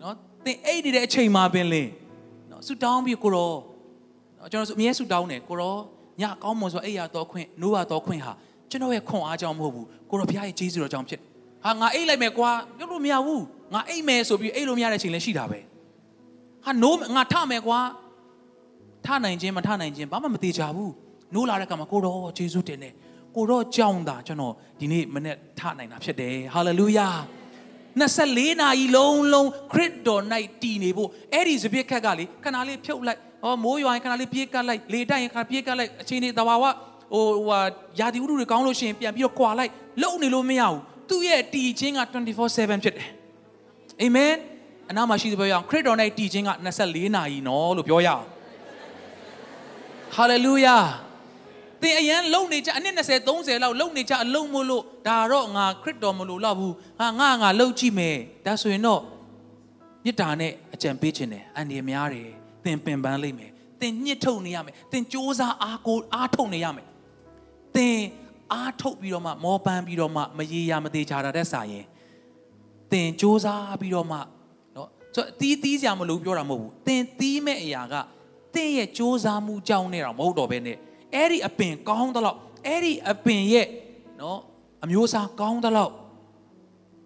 [0.00, 0.12] เนาะ
[0.44, 1.90] သင်အိတ်နေတဲ့အချိန်မှာပင်လင်း
[2.48, 3.52] เนาะဆူတောင်းပြီးကိုရော
[4.36, 5.74] เนาะကျွန်တော်အမြဲဆူတောင်းတယ်ကိုရော
[6.20, 8.32] ညကောင်းမွန်ဆိုအိတ်ရတော့ခွင့်နိုးရတော့ခွင့်ဟာ
[8.70, 11.20] ကျွန်တော်ရဲ့ခွန်အားကြောင့်မဟုတ်ဘူးကိုရောဘုရားရဲ့ကျေးဇူးတော်ကြောင့်ဖြစ်
[11.64, 13.42] ဟာငါအိတ်လိုက်မယ်ကွာပြောလို့မရဘူး
[13.73, 15.59] ငါအိတ်မယ်ဆိုပြီးအိတ်လို့မရတဲ့ချိန်လည်းရှိတာပဲ
[16.65, 17.79] ဟာနိုးငါထမယ်ကွာ
[19.05, 20.93] ထနိုင်ခြင်းမထနိုင်ခြင်းဘာမှမသေးကြဘူး
[21.33, 22.93] နိုးလာတဲ့ကမှာကိုတော့ယေရှုတင်တယ်
[23.35, 27.07] ကိုတော့ကြောင်းတာကျွန်တော်ဒီနေ့မနေ့ထနိုင်တာဖြစ်တယ်ဟာလေလုယာ
[27.99, 30.23] 24နာရီလုံးလုံးခရစ်တော်၌
[30.61, 37.61] တည်နေဖို့အဲ့ဒီစပစ်ခက်ကလေခဏလေးဖြုတ်လိုက်ဟောမိုးရွာရင်ခဏလေးပြေးကတ်လိုက်လေတိုက်ရင်ခဏပြေးကတ်လိုက်အချိန်တွေတဘာဝဟိုဟို
[37.99, 39.71] ယာတီဥတုတွေကောင်းလို့ရှိရင်ပြန်ပြီးတော့ကွာလိုက်
[40.03, 43.09] လုံနေလို့မရဘူးသူ့ရဲ့တည်ခြင်းက24/7ဖြစ်တယ်
[44.01, 44.33] အာမင်
[44.89, 46.51] အနာမှာရှိသူပြောရအောင်ခရစ်တော်၌တည်ခြင်းက
[46.83, 48.25] 24နာရီနော်လို့ပြောရအောင်
[50.15, 50.77] ဟာလေလုယာ
[51.81, 59.01] သင်အရန်လုံနေကြအနည်း20 30လောက်လုံနေကြအလုံးမလို့ဒါတော့ငါခရစ်တော်မလို့တော့ဘူးငါငါငါလှုပ်ကြည့်မယ်ဒါဆိုရင်တော့
[60.03, 62.27] မေတ္တာနဲ့အကြံပေးခြင်းတယ်အန်ဒီများတယ်
[62.63, 66.85] သင်ပင်ပန်းလိမ့်မယ်သင်ညှစ်ထုတ်နေရမယ်သင်စ조사အားကိုအားထုတ်နေရမယ်
[67.75, 67.97] သင်
[68.53, 71.85] အားထုတ်ပြီးတော့မှမောပန်းပြီးတော့မှမရေရာမသေးချာတာတဲ့စာရင်
[72.92, 73.46] သင်စ조사
[73.80, 74.18] ပြီးတော့မှ
[74.74, 77.94] เนาะဆိုတော့တီးတီးစရာမလိုပြောတာမဟုတ်ဘူးသင်တီးမဲ့အရာက
[78.54, 80.76] သင်ရဲ့စ조사မှုကြောင့်နဲ့တော့မဟုတ်တော့ဘဲနဲ့
[81.14, 83.66] အဲ့ဒီအပင်ကောင်းသလောက်အဲ့ဒီအပင်ရဲ့
[84.18, 84.38] เนาะ
[84.84, 85.92] အမျိုးအစားကောင်းသလောက်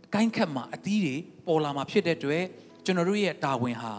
[0.06, 2.44] အကိုင်းခတ်မှာအသီးတွေပေါ်လာမှာဖြစ်တဲ့အတွက်
[2.84, 3.92] ကျွန်တော်တို့ရဲ့တာဝန်ဟာ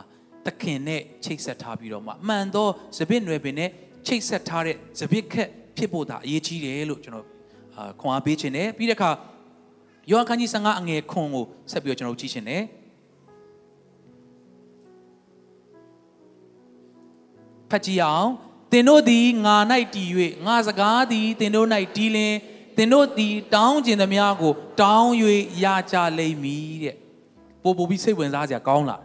[0.46, 3.70] သခင်နဲ့ချိတ်ဆက်ထားပြီးတော့မှမှန်သောစပစ်နွယ်ပင်နဲ့
[4.08, 7.28] ချိတ်ဆက်ထားတဲ့စပစ်ခက်ဖြစ်ဖို့ဒါအရေးကြီးတယ်လို့ကျွန်တော်
[7.76, 9.12] အာခွန်အားပေးခြင်းတယ်ပြီးတဲ့အခါ
[10.11, 12.63] ယောဟန်ခန်းကြီး15အငယ်ခွန်ကိုဆက်ပြီးတော့ကျွန်တော်ကြည့်ခြင်းတယ်
[17.71, 18.31] ဖတ်ကြည့်အောင်
[18.73, 19.57] သင်တို့သည်ငါ၌
[19.95, 20.11] တည်၍
[20.47, 22.35] ငါစကားသည်သင်တို့၌တည်လင်
[22.77, 25.11] သင်တို့သည်တောင်းကျင်သမျှကို တောင်း၍
[25.65, 26.97] ရကြလိမ့်မည်တဲ့
[27.63, 28.97] ပို့ပို့ပြီးစိတ်ဝင်စားစရာကောင်းလာ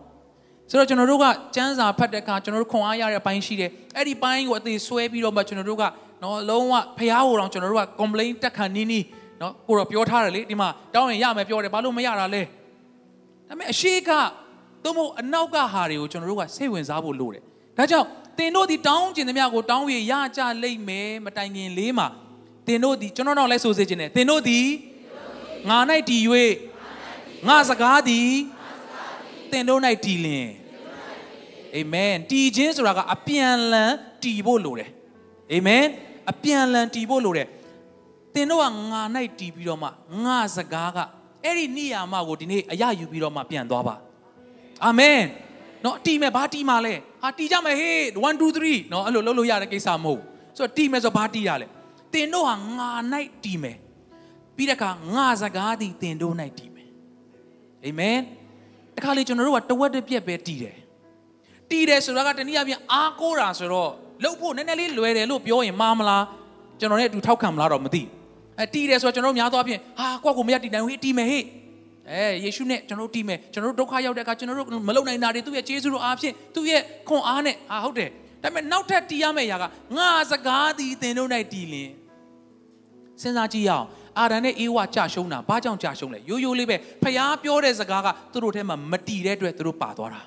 [0.69, 5.83] ဆိုတော့ကျွန်တော်တို့ကစံစာဖတ်တဲ့အခါကျွန်တော်တို့ခွန်အားရတဲ့အပိုင်းရှိတယ်အဲ့ဒီပိုင်းကိုအသေးဆွဲပြီးတော့မှကျွန်တော်တို့က
[6.23, 9.03] နော်လုံးဝဖျားဟိုတော့ကျွန်တော်တို့က complain တက်ခံနီးနီး
[9.41, 12.41] နော်ကိုတော့ပြောထားတယ်လေဒီမှာတောင်းရင်ရမယ်ပြောတယ်ဘာလို့မရတာလဲ
[13.47, 14.09] ဒါပေမဲ့အရှိက
[14.83, 17.41] သို့မဟုတ်အနောက်ကဟာတွေကိုကျွန်တော်တို့ကစိတ်ဝင်စားဖို့လိုတယ်
[17.77, 18.07] ဒါကြောင့်
[18.37, 22.07] တင်တို့ဒီတောင်းကျင်သမျှကိုတောင်းရရကြလိမ့်မယ်မတိုင်ခင်လေးမှာ
[22.67, 24.59] တင်တို့ဒီကျွန်တော်တော့လိုက်ဆိုစေခြင်းနဲ့တင်တို့ဒီ
[25.69, 25.77] ငါ၌
[26.09, 26.21] တည်၍
[27.47, 28.31] ငါစကားသည်
[29.51, 30.49] တင်တို့၌တည်လင်
[31.75, 33.91] အာမင်တည်ခြင်းဆိုတာကအပြန်လန်
[34.23, 34.89] တည်ဖို့လိုတယ်
[35.53, 35.85] အာမင်
[36.31, 37.47] အပြန်လန်တည်ဖို့လိုတယ်
[38.35, 39.01] တင်တို့ကငါ၌
[39.39, 39.89] တည်ပြီးတော့မှ
[40.25, 40.97] ငါစကားက
[41.45, 43.95] အဲ့ဒီနိယာမကိုဒီနေ့အရယူပြီးတော့မှပြန်သွားပါ
[44.85, 45.19] အာမင်
[45.85, 50.21] နော်တီမယ်ဘာတီမှာလဲဟာတီကြမယ်ဟေး1 2 3နော်အဲ့လိုလုပ်လို့ရတဲ့ကိစ္စမဟုတ်
[50.57, 51.67] ဆိုတော့တီမယ်ဆိုဘာတီရလဲ
[52.13, 52.89] တင်တို့ဟာငါ၌
[53.43, 53.77] တီမယ်
[54.55, 56.89] ပြီးတဲ့အခါငါစကားသည်တင်တို့၌တီမယ်
[57.83, 58.17] အာမင်
[58.95, 60.75] တခါလေကျွန်တော်တို့ကတဝက်တစ်ပြက်ပဲတီတယ်
[61.69, 63.91] တီတယ်ဆိုတော့ကတနည်းအားဖြင့်အားကိုးတာဆိုတော့
[64.23, 66.23] လှုပ်ဖို့နည်းနည်းလေးလွယ်တယ်လို့ပြောရင်မှားမလား
[66.79, 68.03] ကျွန်တော်လည်းအတူထောက်ခံမလားတော့မသိ
[68.61, 71.45] အဲတီတယ်ဆိုတော့ကျွန်တော်တို့များသောအားဖြင့်ဟာကိုယ့်ကိုမရတီနိုင်ဟေးတီမယ်ဟေး
[72.09, 78.09] အဲယေရှုနဲ့ကျွန်တော်တို့တီးမယ်ကျွန်တော်တို့ဒုက္ခရောက်တဲ့အခါကျွန်တော်တို့မလုံနိုင်တာတွေသူ့ရဲ့ကျေးဇူးတော်အားဖြင့်သူ့ရဲ့ခွန်အားနဲ့ဟာဟုတ်တယ်
[78.43, 79.63] ဒါပေမဲ့နောက်ထပ်တီးရမယ့်ຢာက
[79.97, 81.89] ငါစကားသည်သင်တို့၌တီးလင်
[83.21, 83.85] စဉ်းစားကြည့်ရအောင်
[84.19, 90.21] အာဒန်နဲ့အေဝါကြာရှုံးတာဘာကြောင့်ကြာရှုံးလဲရိုးရိုးလေးပဲဖျားပြောတဲ့စကားကသူတို့ထဲမှာမတီတဲ့အတွက်သူတို့ပါသွားတာ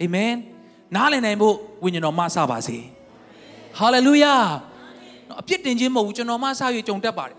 [0.00, 0.32] အာမင်
[0.96, 2.78] နားလည်နိုင်ဖို့ဝိညာဉ်တော်မဆပါစေ
[3.78, 4.34] ဟာလေလုယာ
[5.40, 7.36] အပြစ်တင်ခြင်းမဟုတ်ဘူးကျွန်တော်မဆ၍ကြုံတတ်ပါတယ်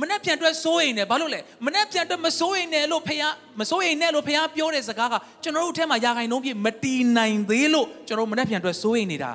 [0.00, 3.22] မနဲ့ပြန်အတွက်စိုးရိမ်တယ်ဘာလို့လဲမနဲ့ပြန်အတွက်မစိုးရိမ်နဲ့လို့ဖះ
[3.60, 9.30] မစိုးရိမ်နဲ့လို့ဖះပြောတဲ့စကားကကျွန်တော်တို့ထဲမှာယာခိုင်နှုံးပြမတီးနိုင်သေးလို့ကျွန်တော်မနဲ့ပြန်အတွက်စိုးရိမ်နေတာ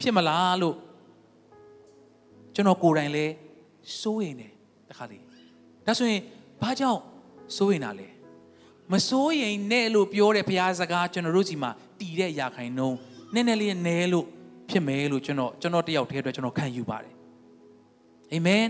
[0.00, 0.76] ဖြစ်မလားလို့
[2.54, 3.26] ကျွန်တော်ကိုယ်တိုင်လဲ
[4.00, 4.52] စိုးရိမ်တယ်
[4.88, 5.18] တခါလေ
[5.86, 6.20] ဒါဆိုရင်
[6.62, 7.00] ဘာကြောင့်
[7.56, 8.08] စိုးရိမ်တာလဲ
[8.92, 12.96] မစိုးရိမ်နဲ့လို့ပြောတဲ့ဖះစကားကျွန်တော်တို့စီမှာတီးတဲ့ယာခိုင်နှုံး
[13.34, 14.26] နည်းနည်းလေးနဲလို့
[14.70, 17.12] ဖြစ်မယ်လို့ကျွန်တော်ကျွန်တော်တယောက်တည်းအတွက်ကျွန်တော်ခံယူပါတယ်
[18.32, 18.66] အာမင်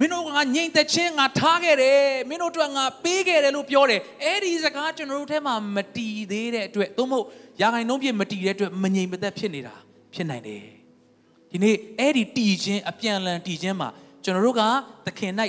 [0.00, 7.26] မင်းတို့ကငြိမ်သက်ခြင်းငါထားခဲ့တယ်မင်းတို့တို့ကငါပေးခဲ့တယ်လို့ပြောတယ်အဲ့ဒီစကားကျွန်တော်တို့ထဲမှာမတီးသေးတဲ့အတွက်သို့မဟုတ်
[7.60, 9.74] ရာခိုင်နှုန်းပြည့်မတီးတဲ့အတွက်မငြိမ်မသက်ဖြစ်နေတာ
[10.14, 10.64] ဖြစ်နိုင်တယ်
[11.50, 13.88] ဒီနေ့အဲ့ဒီတီးခြင်းအပြန်လန်တီးခြင်းမှာ
[14.24, 14.62] ကျွန်တော်တို့က
[15.06, 15.32] သခင်၌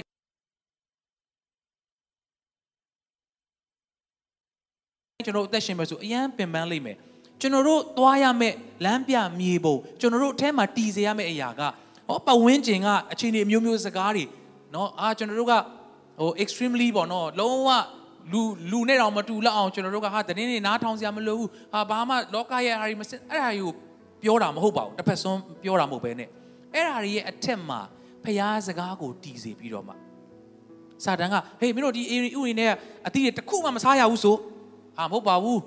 [5.25, 6.97] ကျွန်တော်အသက်ရှင်မယ်ဆိုအရန်ပင်ပန်းလိမ့်မယ်
[7.41, 11.61] ကျွန်တော်တို့သွားရမယ့်လမ်းပြမြေပုံကျွန်တော်တို့အထဲမှာတည်စေရမယ့်အရာက
[12.07, 14.25] ဟောပဝင်းကျင်ကအခြေအနေအမျိုးမျိုးစကားတွေ
[14.73, 15.53] နော်အာကျွန်တော်တို့က
[16.19, 17.69] ဟို extremely ပေါ့နော်လုံးဝ
[18.31, 23.73] လူလူနဲ့တော့မတူလောက်အောင်ကျွန်တော်တို့ကဟာတင်းနေနားထောင်စရာမလိုဘူးဟာဘာမှလောကရဲ့အားတွေမစင်အဲ့ဒါတွေကို
[24.23, 26.29] ပြောတာမဟုတ်ပါဘူးတစ်ဖက်ဆုံးပြောတာမဟုတ်ပဲနဲ့
[26.73, 27.79] အဲ့ဒါတွေရဲ့အထက်မှာ
[28.23, 29.93] ဖျားစကားကိုတီးစေပြီးတော့မှ
[31.03, 32.71] စာတန်ကဟေးမင်းတို့ဒီအရင်ဥရင်နဲ့
[33.07, 34.35] အတီးတွေတစ်ခုမှမစားရဘူးဆို
[34.97, 35.59] ဟာမဟုတ်ပါဘူး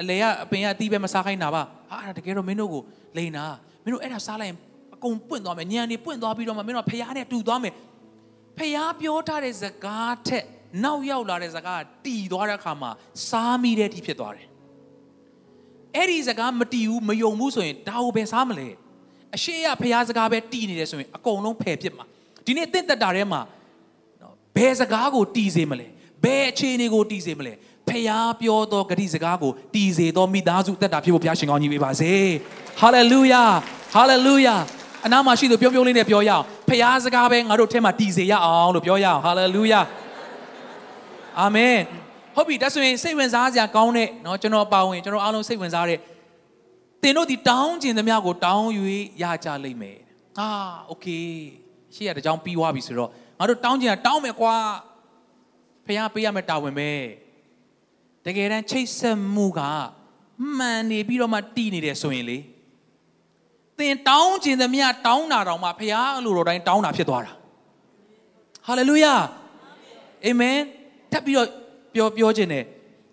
[0.00, 2.82] အလေကအပင်ကအတီးပဲမစားခိုင်းတာပါဟာအဲ့ဒါတကယ်တော့မင်းတို့ကို
[3.16, 3.44] လိန်တာ
[3.84, 4.58] မင်းတို့အဲ့ဒါစားလိုက်ရင်
[5.04, 7.74] ကုန်ပွင့်သွားမယ်ညံနေပွင့်သွားပြီးတော့မှမင်းတို့ဖျားနဲ့တူသွားမယ်
[8.58, 10.44] ဖျားပြောထားတဲ့စကားထက်
[10.84, 12.90] နောက်ရောက်လာတဲ့စကားတီသွားတဲ့အခါမှာ
[13.28, 14.46] စားမိတဲ့အထိဖြစ်သွားတယ်
[15.96, 18.68] အဲ့ဒီစကားမတီဘူးမယုံဘူးဆိုရင်ဒါကိုပဲစားမလဲ
[19.36, 22.04] အရှိရဖျားစကားပဲတီနေတယ်ဆိုရင်အကုန်လုံးဖယ်ဖြစ်မှာ
[22.46, 23.40] ဒီနေ့တင့်တက်တာထဲမှာ
[24.22, 25.86] နော်ဘယ်စကားကိုတီစေမလဲ
[26.24, 27.52] ဘယ်အခြေအနေကိုတီစေမလဲ
[27.88, 32.12] ဖျားပြောသောဂတိစကားကိုတီစေသောမိသားစုတက်တာဖြစ်ဖို့ဘုရားရှင်ကောင်းကြီးပေးပါစေ
[32.80, 33.42] ဟာလေလုယာ
[33.94, 34.54] ဟာလေလုယာ
[35.05, 39.81] အနားမှာရှိသူပြုံးပြုံးလေးနဲ့ပြောရအောင်ဖျားစကားပဲငါတို့ထဲမှာတည်စေရအောင်လို့ပြောရအောင်ဟာလေလုယာ
[41.39, 41.77] အာမင်
[42.35, 45.99] ဟုတ်ပြီဒါဆိုရင်စိတ်ဝင်စားစရာကောင်းတဲ့เนาะကျွန်တော်အပါဝင်ကျွန်တော်အားလုံးစိတ်ဝင်စားတဲ့
[47.01, 48.67] သင်တို့ဒီတောင်းကျင်သမျှကိုတောင်း၍
[49.21, 49.97] ရကြလိမ့်မယ်
[50.39, 50.49] အာ
[50.87, 51.07] โอเค
[51.95, 54.55] ရှေ့ရတဲ့ကြောင်းပြီးသွားပြီဆိုတော့ငါတို့တောင်းကျင်တာတောင်းမယ်ကွာ
[55.85, 56.89] ဖះပေးရမယ်တာဝန်ပဲ
[58.25, 59.59] တကယ်တမ်းချိတ်ဆက်မှုက
[60.57, 62.37] မှန်နေပြီးတော့မှတည်နေတယ်ဆိုရင်လေ
[63.80, 67.32] သင်တောင်းကျင်သမျှတောင်းတာတောင်မှဖះအလိုတော်တိုင်းတောင်းတာဖြစ်သွားတာ
[68.66, 69.14] ဟာလေလုယာ
[70.26, 70.56] အာမင်
[71.12, 71.48] ထပ်ပြီးတော့
[71.94, 72.64] ပြောပြောခြင်းတယ်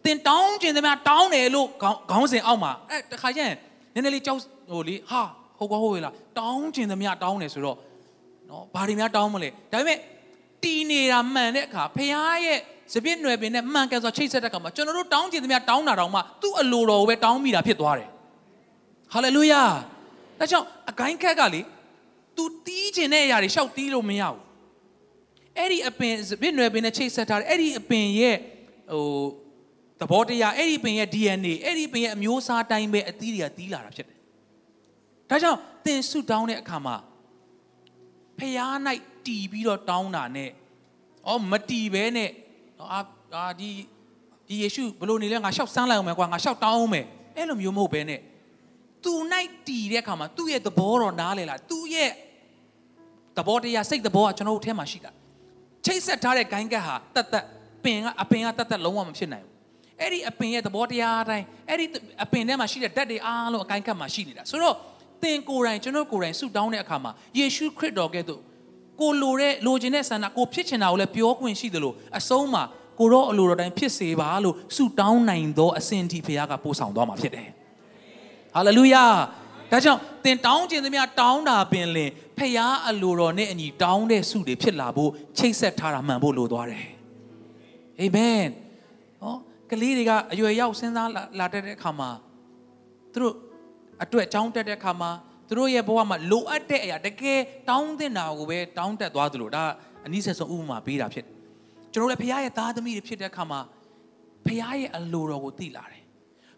[0.06, 3.54] တင်တောင်းခြင်းသမျှတောင်းတယ်လို့ခေါင်းခေါင်းစဉ်အောက်မှာအဲတခါကျရင်
[3.94, 4.40] နည်းနည်းလေးကြောက်
[4.72, 5.22] ဟိုလေဟာ
[5.58, 7.78] ဟုတ်ကောဟုတ်ရဲ့လားတောင်းခြင်းသမျှတောင်းတယ်ဆိုတော့
[8.50, 9.98] နော်ဘာတွေများတောင်းမလဲဒါပေမဲ့
[10.64, 12.12] တီနေတာမှန်တဲ့အခါဖခင်
[12.46, 12.60] ရဲ့
[12.94, 18.10] စပြည့်နွယ်ပင်နဲ့မှန်ကန်စွာချိတ်ဆက်တဲ့အခါမှာကျွန်တော်တို့တောင်းခြင်းသမျှတောင်းတာတောင်မှသူ့အလိုတော်ကိုပဲတောင်းမိတာဖြစ်သွားတယ်
[19.14, 19.62] ဟာလေလုယာ
[20.40, 21.62] ဒါကြောင့်အကိုင်းခက်ကလေ
[22.36, 24.40] तू တီးခြင်းတဲ့အရာတွေရှောက်တီးလို့မရဘူး
[25.58, 28.38] အဲ့ဒီအပင်စပြည့်နွယ်ပင်နဲ့ချိတ်ဆက်ထားတယ်အဲ့ဒီအပင်ရဲ့
[28.92, 29.04] ဟို
[30.00, 34.18] သဘောတရားအဲ့ဒီပင်ရဲ့ DNA အဲ့ဒီပင်ရဲ့အမျိုးအစားတိုင်းပဲအသီးတွေကတီးလာတာဖြစ်တယ်။
[35.30, 36.96] ဒါကြောင့်သင်ဆုတောင်းတဲ့အခါမှာ
[38.38, 38.76] ဖျား၌
[39.26, 40.50] တီးပြီးတော့တောင်းတာနဲ့
[41.28, 42.30] အော်မတီးပဲနဲ့
[42.94, 43.00] အာ
[43.36, 43.70] အာဒီ
[44.48, 48.20] ဒီယေရှုဘလို့နေလဲငါရှောက်စမ်းလိုက်အောင်မယ်ကွာငါရှောက်တောင်းအောင်မယ်အဲ့လိုမျိုးမဟုတ်ပဲနဲ့
[49.04, 49.14] သူ၌
[49.68, 52.12] တီးတဲ့အခါမှာသူ့ရဲ့သဘောတော်နားလေလားသူ့ရဲ့
[53.38, 55.12] သဘောတရားစိတ်သဘောကကျွန်တော်တို့ထဲမှာရှိတာ
[55.86, 57.46] ချိတ်ဆက်ထားတဲ့ဂိုင်းကတ်ဟာတတ်တတ်
[57.84, 59.54] ပင်ကအပင်ကတတ်တတ်လုံးဝမဖြစ်နိုင်ဘူး
[60.02, 61.86] အဲ့ဒီအပင်ရဲ့သဘောတရားအတိုင်းအဲ့ဒီ
[62.24, 64.76] အပင်ထဲမှာရှိတဲ့ဓာတ်တွေအားလုံးအကိုင်းခတ်မှာရှိနေတာဆိုတော့
[65.24, 68.42] သင်ကိုယ်တိုင်ကျွန်တော်ကိုယ်တိုင်ဆုတောင်းတဲ့အခါမှာယေရှုခရစ်တော်ကဲ့သို့
[69.02, 72.64] ကိုလိုတဲ့လိုချင်တဲ့ဆန္ဒကိုဖြစ်ချင်တာကိုလည်းပြောခွင့်ရှိတယ်လို့အဆုံးမှာ
[73.00, 77.48] ကိုရောအလိုတော်တိုင်းဖြစ်စေပါလို့ဆုတောင်းနိုင်သောအစဉ်ဒီဖခင်ကပို့ဆောင်သွားမှာဖြစ်တယ်
[78.58, 79.06] ဟာလေလုယာ
[79.72, 86.88] ဒါကြောင့်သင်တောင်းခြင်းသမျှတောင်းတာပင်လင်ဖခင်အလိုတော်နဲ့အညီတောင်းတဲ့ဆုတွေဖြစ်လာဖို့ချိတ်ဆက်ထားတာမှန်ဖို့လိုသွားတယ်
[88.00, 88.46] အာမင်
[89.22, 89.36] ဟော
[89.72, 92.10] ကလေးတွေကအရွယ်ရောက်စဉ်းစားလာတတ်တဲ့အခါမှာ
[93.14, 93.36] သူတို့
[94.04, 95.12] အတွက်အကြောင်းတက်တဲ့အခါမှာ
[95.48, 97.40] သူတို့ရဲ့ဘဝမှာလိုအပ်တဲ့အရာတကယ်
[97.70, 99.64] တောင်းတင်တာကိုပဲတောင်းတက်သွားသလိုဒါ
[100.06, 101.26] အနည်းဆက်ဆုံးဥပမာပေးတာဖြစ်
[101.94, 103.60] ကျွန်တော်လည်းဖခင်ရဲ့သားသမီးတွေဖြစ်တဲ့အခါမှာ
[104.46, 106.04] ဖခင်ရဲ့အလိုတော်ကိုသိလာတယ်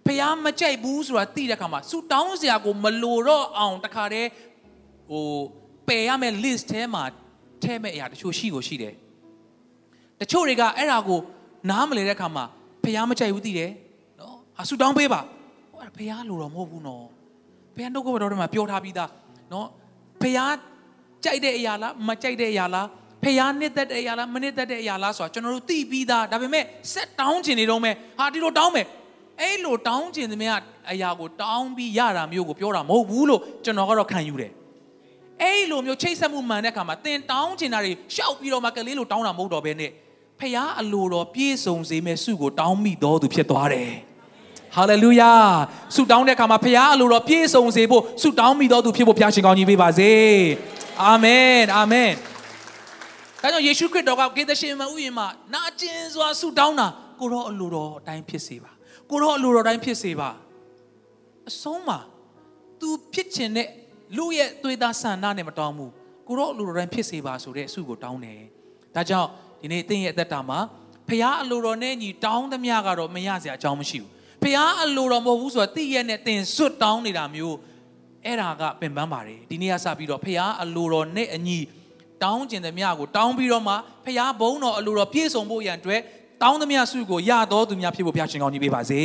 [0.09, 4.29] ဖခင်မကြိုက်ဘူးဆိုတာသိတဲ့အခါမှာဆူတောင်းစရာကိုမလိုတော့အောင်တခါတည်း
[5.09, 5.27] ဟို
[5.87, 7.03] ပယ်ရမယ့် list ထဲမှာ
[7.63, 8.93] ထဲမဲ့အရာတချို့ရှိကိုရှိတယ်
[10.21, 11.19] တချို့တွေကအဲ့ဒါကို
[11.69, 12.45] နားမလဲတဲ့အခါမှာ
[12.83, 13.71] ဖះမကြိုက်ဘူးသိတယ်
[14.19, 15.21] နော်အဆူတောင်းပေးပါ
[15.71, 17.05] ဟိုဖះလိုတော့မဟုတ်ဘူးနော်
[17.75, 19.09] ဖះနှုတ်ကပတော်တွေမှာပြောထားပြီးသား
[19.53, 19.67] နော်
[20.21, 20.39] ဖះ
[21.23, 22.87] ကြိုက်တဲ့အရာလားမကြိုက်တဲ့အရာလား
[23.23, 28.87] ဖះနှစ်သက်တဲ့အရာလားမနှစ်သက်တဲ့အရာလားဆိုတာကျွန်တော်တို့သိပြီးသားဒါပေမဲ့ဆက်တောင်းချင်နေတော့မယ်ဟာဒီလိုတောင်းမယ်
[29.41, 30.53] အဲ့လိုတောင်းချင်သမျှ
[30.91, 34.51] အရာကိုတောင်းပြီးရတာမျိုးကိုပြောတာမဟုတ်ဘူးလို့ကျွန်တော်ကတော့ခံယူတယ်
[35.41, 39.91] အဲ့လိုမျိုးချိတ်ဆက်မှုမှန်တဲ့အခါမှာသင်တောင်းချင်တာတွေရှောက်ပြီးတော့မှကလေးလိုတောင်းတာမဟုတ်တော့ဘဲနဲ့
[40.39, 43.91] ဖះအလိုတော်ပြည့်စုံစေမယ့်ဆုကိုတောင်းမိတော်သူဖြစ်သွားတယ်
[44.75, 45.31] ဟာလေလုယာ
[45.95, 50.11] ဆုတောင်းတဲ့အခါမှာဖះအလိုတော်ပြည့်စုံစေဖို့ဆုတောင်းမိတော်သူဖြစ်ဖို့ဖះရှင်ကောင်းကြီးပေးပါစေ
[51.03, 52.11] အာမင်အာမင်
[53.41, 56.87] ဒါကြောင့်ယေရှုခရစ်တော်ကဂေသရှင်မဥယျာဉ်မှာနာကျင်စွာဆုတောင်းတာ
[57.19, 58.71] ကိုရောအလိုတော်အတိုင်းဖြစ်စေပါ
[59.11, 60.29] ကိုရောအလိုတော်အတိုင်းဖြစ်စေပါ
[61.49, 61.99] အဆုံးမှာ
[62.79, 63.67] तू ဖြစ်ချင်တဲ့
[64.17, 65.91] လူရဲ့သွေးသားဆန္ဒနဲ့မတောင်းဘူး
[66.27, 68.41] ကိုရောအလိုတော်တိုင်းဖြစ်စေပါဆိုတဲ့အဆုကိုတောင်းတယ်
[68.95, 69.29] ဒါကြောင့်
[69.61, 70.59] ဒီနေ့သင်ရဲ့အသက်တာမှာ
[71.09, 74.09] ဖះအလိုတော်နဲ့ညီတောင်းသမျှကတော့မရစရာအကြောင်းမရှိဘူး
[74.43, 77.57] ဖះအလိုတော်မဟုတ်ဘူးဆိုတော့သိရနဲ့သင်စွတ်တောင်းနေတာမျိုး
[78.25, 81.59] အဲ့ဒါကပင်ပန်းပါတယ်ဒီနေ့ကစပြီးတော့ဖះအလိုတော်နဲ့အညီ
[82.23, 86.01] တောင်းကျင်သမျှကိုတောင်းပြီးတော့မှဖះဘုန်းတော်အလိုတော်ပြည့်စုံဖို့ရန်အတွက်
[86.41, 89.03] တောင်းသမျှဆုကိုရတော်သူများဖြစ်ဖို့ဘုရားရှင်ကောင်းကြီးပေးပါစေ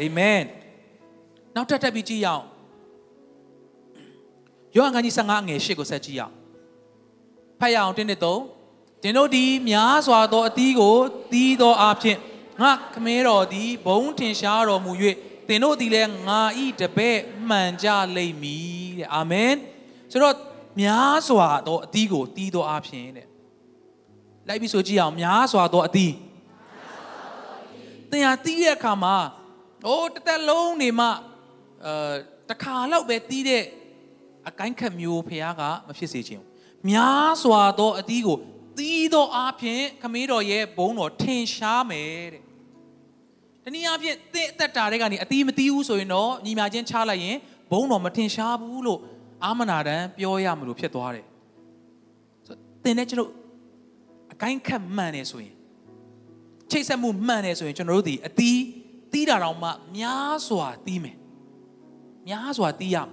[0.00, 0.42] အာမင်
[1.54, 2.44] နောက်ထပ်ထပ်ပြီးကြည့်ရအောင်
[4.76, 6.34] ယောဟန်ခန်းကြီး15ငယ်8ကိုဆက်ကြည့်ရအောင်
[7.60, 8.42] ဖတ်ရအောင်တင်းတဲ့သုံး
[9.02, 10.96] တင်တို့ဒီများစွာသောအသီးကို
[11.32, 12.18] သီးသောအဖြစ်
[12.60, 14.92] ငါခမဲတော်သည်ဘုံထင်ရှားတော်မူ၍
[15.48, 19.54] တင်တို့သည်လည်းငါဤတပည့်မှန်ကြလိမ့်မည်တဲ့အာမင်
[20.12, 20.36] ဆိုတော့
[20.80, 23.26] များစွာသောအသီးကိုသီးသောအဖြစ်တဲ့
[24.48, 26.12] လိုက်ပြီးဆိုကြည့်အောင်များစွာသောအသီး
[28.12, 29.16] တင်ဟာသီးတဲ့အခါမှာ
[29.84, 31.06] ဟိုတစ်သက်လုံးနေမှ
[31.84, 32.16] အဲ
[32.50, 33.64] တခါလောက်ပဲသီးတဲ့
[34.48, 36.44] အကိုင်းခတ်မျိုးဖះကမဖြစ်စေခြင်း
[36.90, 38.38] များစွာသောအသီးကို
[38.78, 42.42] သီးသောအားဖြင့်ခမေးတော်ရဲ့ဘုံတော်ထင်ရှားမယ်တဲ့
[43.64, 47.36] တနည်းအားဖြင့်သင်အသက်တာတွေကနေအသီးမသီးဘူးဆိုရင်တော့ညီမချင်းချလိုက်ရင်
[47.70, 49.00] ဘုံတော်မထင်ရှားဘူးလို့
[49.44, 51.26] အာမနာတန်ပြောရမလို့ဖြစ်သွားတယ်
[52.46, 53.30] ဆိုသင်နဲ့ကျွန်တော်
[54.32, 55.55] အကိုင်းခတ်မှန်နေဆိုရင်
[56.70, 58.60] ချိတ်ဆက်မှုမှန်နေဆိုရင်ကျွန်တော်တို့ဒီအသီး
[59.12, 61.16] သီးတာတော့မှများစွာသီးမယ်
[62.28, 63.12] များစွာသီးရမယ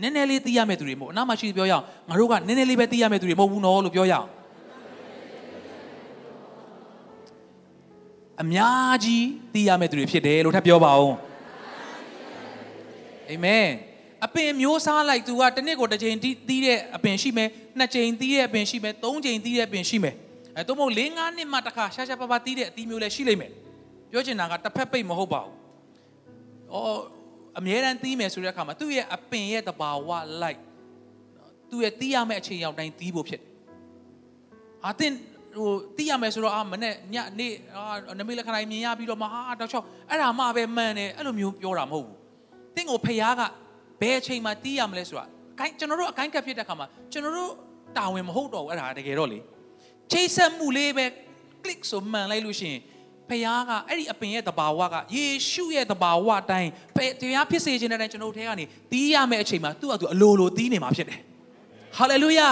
[0.00, 4.28] နည်းနည်းလေးသိရမယ့်သူတွေမဟုတ်အနားမရှိပြောရအောင်ငါတို့ကနည်းနည်းလေးပဲသိရမယ့်သူတွေမဟုတ်ဘူးနော်လို့ပြောရအောင်
[8.42, 11.12] အများကြီးသိရမယ့်သူတွေဖြစ်တယ်လို့ထပ်ပြောပါဦး
[13.30, 13.66] အာမင်
[14.24, 20.14] အပင်မျိုးစားလိုက်သူကတစ်နှစ်ကိုတစ်ချိန်တီးတီးတဲ့အပင်ရှိမယ်နှစ်ချိန်တီးတဲ့အပင်ရှိမယ်သုံးချိန်တီးတဲ့အပင်ရှိမယ်
[20.56, 23.52] အဲသို့မဟုတ်၄၅နှစ်မှတစ်ခါရှာရှာပါပါတီးတဲ့အသီးမျိုးလည်းရှိလိမ့်မယ်
[24.10, 25.54] ပြောချင်တာကတစ်ဖက်ပိတ်မဟုတ်ပါဘူး
[26.72, 26.98] အော်
[27.58, 30.10] အမြဲတမ်းတီးမယ်ဆိုတဲ့အခါမှာသူ့ရဲ့အပင်ရဲ့တဘာဝ
[30.42, 30.60] လိုက်
[31.70, 33.46] သူ့ရဲ့တီးရမယ့်အချိန်ရောက်တိုင်းတီးဖို့ဖြစ်တယ်
[34.84, 35.12] အာတင်
[35.58, 42.16] ဟိုတီးရမယ်ဆိုတော့အာမနဲ့ညနေ့အာနမိတ်လက္ခဏာမြင်ရပြီးတော့မဟာတောက်ချောက်အဲ့ဒါမှပဲမှန်တယ်အဲ့လိုမျိုးပြောတာမဟုတ်ဘူး
[42.76, 43.42] တင့်ကိုဖျားက
[44.00, 47.52] ဘယ်အချိန်မှတီးရမလဲဆိုတာအကိုင်းကျွန်တော်တို့အကိုင်းကပ်ဖြစ်တဲ့ခါမှာကျွန်တော်တို့
[47.96, 49.38] တာဝန်မဟုတ်တော့ဘူးအဲ့ဒါတကယ်တော့လေ
[50.12, 51.04] ချိတ်ဆက်မှုလေးပဲ
[51.62, 52.80] click ဆိုမှန်လိုက်လို့ရှိရင်
[53.28, 56.70] ဖခင်ကအဲ့ဒီအပင်ရဲ့တဘာဝကယေရှုရဲ့တဘာဝအတိုင်း
[57.20, 61.20] တရားဖြစ်စေခြင်းတဲ့အတိုင်းကျွန်တော်တို့ထဲကနေတီးရမယ့်အချိန်မှာသူ့အတူအလိုလိုတီးနေမှာဖြစ်တယ်
[61.98, 62.50] ဟာလေလုယာ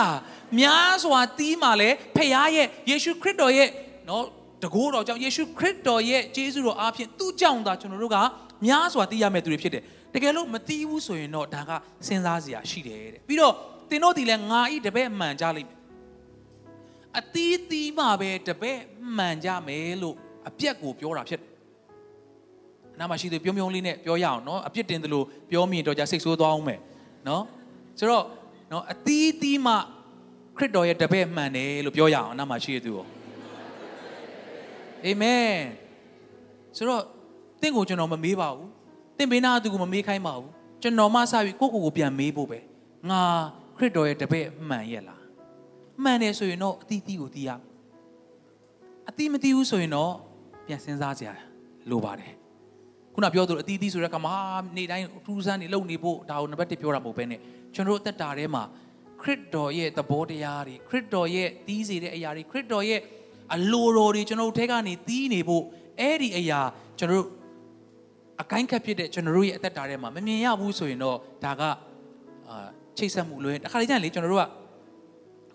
[0.61, 3.69] များစွာတီးမှလဲဖခင်ရဲ့ယေရှုခရစ်တော်ရဲ့
[4.09, 4.25] နော်
[4.65, 8.17] တကိုးတော်ကြောင့်ယေရှုခရစ်တော်ရဲ့ဂျေဇုတော်အားဖြင့်သူ့ကြောင့်သာကျွန်တော်တို့က
[8.67, 9.83] များစွာတီးရမယ့်သူတွေဖြစ်တယ်
[10.15, 11.71] တကယ်လို့မတီးဘူးဆိုရင်တော့ဒါက
[12.07, 13.55] စဉ်းစားစရာရှိတယ်တဲ့ပြီးတော့
[13.91, 15.77] သင်တို့ဒီလဲငါဤတပည့်မှန်ကြလိမ့်မယ်
[17.19, 18.81] အသီးသီးမှပဲတပည့်
[19.17, 20.17] မှန်ကြမယ်လို့
[20.49, 21.51] အပြက်ကိုပြောတာဖြစ်တယ်။
[22.95, 26.81] အနာမရှိသေးပြုံးပြုံးလေးနဲ့ပြောရအောင်နော်အပြစ်တင်တယ်လို့ပြောမြင်တော့ကြစိတ်ဆိုးသွားအောင်မယ်
[27.29, 27.45] နော်
[27.99, 28.25] ဆိုတော့
[28.73, 29.75] နော်အသီးသီးမှ
[30.57, 33.07] ခရစ်တော်ရဲ့တပည့်မှန်တယ်လို့ပြောရအောင်အနာမရှိသေးဘူး။
[35.05, 35.49] အာမင်
[36.77, 37.03] ဆိုတော့
[37.63, 38.69] တင့်ကိုကျွန်တော်မမေးပါဘူး။
[39.19, 40.51] တင့်ဘေးနာသူကိုမမေးခိုင်းပါဘူး။
[40.83, 42.59] ကျွန်တော်မှစပြီးကိုယ့်ကိုယ်ကိုပြန်မေးဖို့ပဲ။
[43.11, 43.21] ငါ
[43.77, 45.24] ခရစ်တော်ရဲ့တပည့်မှန်ရဲ့လား
[46.03, 47.51] မှန်တယ်ဆိုရင်တော့အတီးတီးကိုတီးရ
[49.09, 50.13] အတီးမတီးဘူးဆိုရင်တော့
[50.67, 51.31] ပြန်စဉ်းစားကြရ
[51.91, 52.33] လိုပါတယ်
[53.15, 54.37] ခုနပြောသလိုအတီးတီးဆိုတဲ့ကမှာ
[54.77, 57.41] နေတိုင်းထူးဆန်းနေလုံနေဖို့ဒါကိုနံပါတ်1ပြောတာမဟုတ်ဘဲနဲ့
[57.75, 58.63] ကျွန်တော်တို့အသက်တာထဲမှာ
[59.23, 63.01] ခရစ်တော်ရဲ့သဘောတရားတွေခရစ်တော်ရဲ့တီးစေတဲ့အရာတွေခရစ်တော်ရဲ့
[63.55, 65.65] အလိုတော်တွေကျွန်တော်တို့ထဲကနေတီးနေဖို့
[66.01, 66.61] အဲ့ဒီအရာ
[66.99, 67.29] ကျွန်တော်တို့
[68.43, 71.63] အကိုင်းခက်ဖြစ်တဲ့ကျွန်တော်တို့ရဲ့အသက်တာထဲမှာမမြင်ရဘူးဆိုရင်တော့ဒါက
[72.49, 74.45] အာချိတ်ဆက်မှုလွဲတခါလေကျရင်လေကျွန်တော်တို့က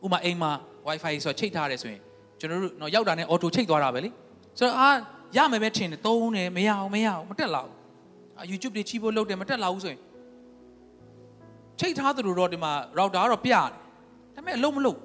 [0.06, 0.52] ဥမာအိမ်မှာ
[0.88, 2.02] wifi ဆိုချိတ်ထားတယ်ဆိုရင်
[2.40, 4.10] ကျွန်တော်တို့တော့ရောက်တာနဲ့ auto ချိတ်သွားတာပဲလေ
[4.60, 4.90] ဆိုတော့အာ
[5.38, 7.74] ရမယ်ပဲထင်တယ်သုံးတယ်မရအောင်မရအောင်မတက်လာဘူး
[8.38, 10.02] အာ YouTube တွေချီးဖို့လုပ်တယ်မတက်လာဘူးဆိုရင်
[11.80, 13.72] ချိတ်ထားသလိုတော့ဒီမှာ router ကတော့ပြတယ်ဒါ
[14.36, 15.00] ပေမဲ့အလုံးမလုံး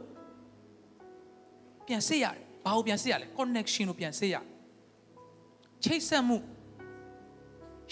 [1.87, 4.37] ပြန်စစ်ရတယ်ဘာလို့ပြန်စစ်ရလဲ connection ကိုပြန်စစ်ရ
[5.85, 6.37] ချိတ်ဆက်မှု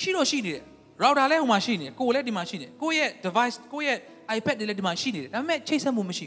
[0.01, 0.65] ရှိတော့ရှိနေတယ်
[1.03, 3.99] router လည်းဟိုမှာရှိနေတယ်ကိုယ်လည်းဒီမှာရှိနေတယ်ကိုယ့်ရဲ့ device ကိုယ့်ရဲ့
[4.37, 6.27] iPad တွေလည်းဒီမှာရှိနေတယ်ဒါပေမဲ့ချိတ်ဆက်မှုမရှိ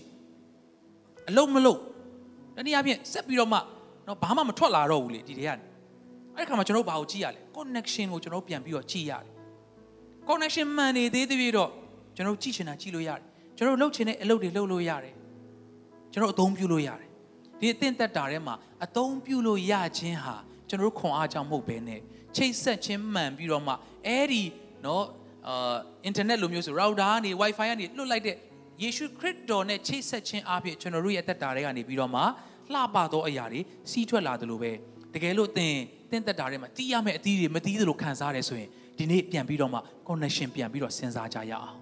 [1.29, 1.79] အလုံးမလုံး
[2.55, 3.59] တနည်းအားဖြင့်ဆက်ပြီးတော့မှ
[4.07, 5.63] တော့ဘာမှမထွက်လာတော့ဘူးလေဒီတွေကနေ
[6.35, 9.31] အဲ့ဒီခါမှာကျွန်တော်တို့ဘာကိုကြည့်ရလဲ connection ကိုကျွန်တော်တို့ပြန်ပြီးတော့ကြည့်ရတယ်
[10.29, 11.69] connection မှန်နေသေးသေးတော့
[12.15, 13.21] ကျွန်တော်တို့ကြည့်ချင်တာကြည့်လို့ရတယ်
[13.57, 15.13] ကျွန်တော်တို့လှုပ်ချင်တဲ့အလုပ်တွေလှုပ်လို့ရတယ်
[16.11, 17.09] ကျွန်တော်အသုံးပြုလို့ရတယ်
[17.59, 20.35] ဒီအသင့်သက်တာထဲမှာအသုံးပြုလို့ရခြင်းဟာ
[20.69, 21.99] ကျွန်တော်တို့ခွန်အားကြောင့်မဟုတ်ဘဲနဲ့
[22.35, 23.73] ချိတ်ဆက်ခြင်းမှန်ပြီးတော့မှ
[24.07, 24.43] အဲ့ဒီ
[24.85, 25.05] နော်
[25.47, 28.35] အာအင်တာနက်လိုမျိုးဆို router ကနေ wifi ကနေလွတ်လိုက်တဲ့
[28.83, 32.21] ယေရှုခရစ်တော်နဲ့ချိတ်ဆက်ခြင်းအပြင်ကျွန်တော်တို့ရဲ့အသက်တာတွေကနေပြီးတော့မှ
[32.73, 33.61] လှပသောအရာတွေ
[33.91, 34.71] စီးထွက်လာတယ်လို့ပဲ
[35.13, 35.75] တကယ်လို့သင်
[36.11, 41.77] သင်သက်တာတွေမှာတီးရမယ့်အသီးတွေမတီးသလိုခံစားရတယ်ဆိုရင်ဒီနေ့ပြန်ပြီးတော့မှ connection ပြန်ပြီးတော့စဉ်းစားကြရအောင်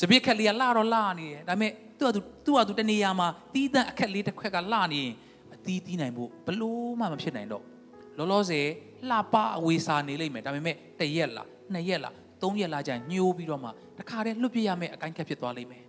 [0.00, 5.12] စပစ်ခက်လေးကလှတော့လှနေတယ်ဒါပေမဲ့သူ့အတူသူ့အတူတနေရာမှာတီးတန့်အခက်လေးတစ်ခွက်ကလှနေရင်
[5.54, 7.64] အတီးတီးနိုင်ဖို့ဘလို့မှမဖြစ်နိုင်တော့
[8.18, 8.66] လောလောဆယ်
[9.10, 15.84] လှပအဝေးစာနေလိမ့်မယ်ဒါပေမဲ့တရက်လားနှစ်ရက်လားသုံးရက်လားကြာညှိုးပြီးတော့မှတခါတည်းလွတ်ပြရမယ့်အကိုင်းခက်ဖြစ်သွားလိမ့်မယ်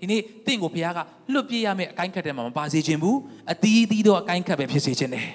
[0.00, 0.98] ဒီနေ့တင့်ကိုဘုရားက
[1.32, 3.18] လွတ်ပြရမယ့်အကိုင်းခက်တဲ့မှာမပါစေခြင်းဘူး
[3.52, 5.26] အတီးတီးတော့အကိုင်းခက်ပဲဖြစ်စေခြင်းတယ်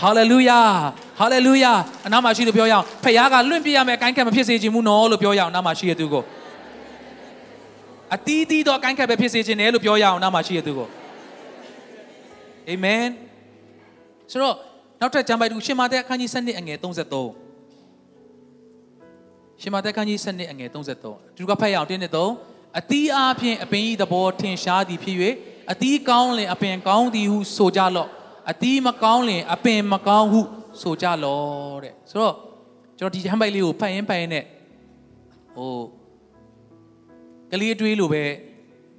[0.00, 0.60] ဟာလေလုယာ
[1.18, 1.72] ဟာလေလုယာ
[2.06, 6.24] အနာမရှိလို့ပြောရအောင်ဖခင်ကလွင့်ပြရမယ့်အကိုင်းခက်မဖြစ်စေခြင်းဘူးနော်လို့ပြောရအောင်အနာမရှိတဲ့သူကို
[8.14, 10.88] အတီးတီးတော့အကိုင်းခက်ပဲဖြစ်စေခြင်းတယ်လို့ပြောရအောင်အနာမရှိတဲ့သူကို
[12.68, 13.04] အာမင်
[14.30, 14.56] ဆိုတော့
[15.00, 22.18] နောက်ထပ်ကျမ်းပိုက်တူရှင်မာသက်အခန်းကြီး7အငယ်33ရှင်မာသက်အခန်းကြီး7အငယ်33ဒီကဖတ်ရအောင်တင်းနဲ့3
[22.79, 25.17] အတီးအားဖြင့်အပင်ဤသဘောထင်ရှားသည်ဖြစ်၍
[25.71, 28.09] အတီးကောင်းလင်အပင်ကောင်းသည်ဟုဆိုကြလော့
[28.51, 30.41] အတီးမကောင်းလင်အပင်မကောင်းဟု
[30.81, 32.35] ဆိုကြလော့တဲ့ဆိုတော့
[32.97, 34.45] ကျွန်တော်ဒီဟမ်ပိုက်လေးကိုဖတ်ရင်ဖတ်ရင်နဲ့
[35.55, 35.73] ဟို
[37.51, 38.23] ကလေးတွေးလို့ပဲ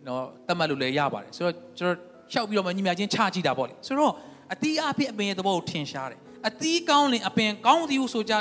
[0.04, 1.96] เนาะတတ်မှတ်လို့လည်းရပါတယ်ဆိုတော့ကျွန်တော်
[2.32, 4.12] ရှောက်ပြီးတော့မှညီမချင်းချကြည့်တာပေါ့လေဆိုတော့
[4.52, 8.34] အတီးအဖြစ်အပင်ရဲ့သဘောကိုထင်ရှားတယ်အတီးကောင်းလင်အပင်ကောင်းသည်ဟုဆိုကြ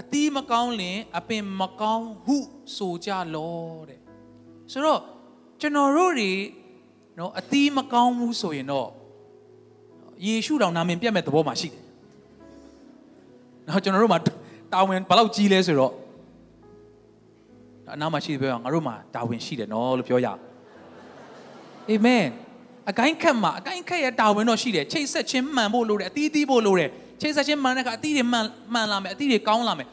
[0.00, 2.36] အတီးမကောင်းလင်အပင်မကောင်းဟု
[2.76, 4.00] ဆိုကြလောတဲ့
[4.71, 4.99] ဆိုတော့
[5.61, 6.31] ကျွန်တော်တို့တွေ
[7.19, 8.87] နော်အတီးမကောင်းဘူးဆိုရင်တော့
[10.25, 11.81] ယေရှုတော်နာမည်ပြတ်မဲ့သဘောမှာရှိတယ်
[13.67, 14.19] နော်ကျွန်တော်တို့မှာ
[14.73, 15.93] တာဝန်ဘယ်လောက်ကြီးလဲဆိုတော့
[17.95, 20.27] အနာမှာရှိတယ်ပြောငါတို့မှာတာဝန်ရှိတယ်နော်လို့ပြောရ
[21.89, 22.25] အာမင်
[22.89, 26.89] အကိုင်းခက်မှာအကိုင်းခက်ရဲ့တာဝန်တော့ရှိတယ်ချိတ်ဆက်ချင်းမှန်ဖို့လိုတယ်အသီးသီးဖို့လိုတယ်
[27.21, 29.87] ချိတ်ဆက်ခြင်းမှန်တဲ့အခါအသီးတွေမှန်မှန်လာမယ်အသီးတွေကောင်းလာမယ်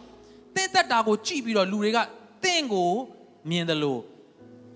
[0.54, 1.98] သင်သက်တာကိုကြည့်ပြီးတော့လူတွေက
[2.44, 2.90] သင်ကို
[3.50, 4.00] မြင်တယ်လို့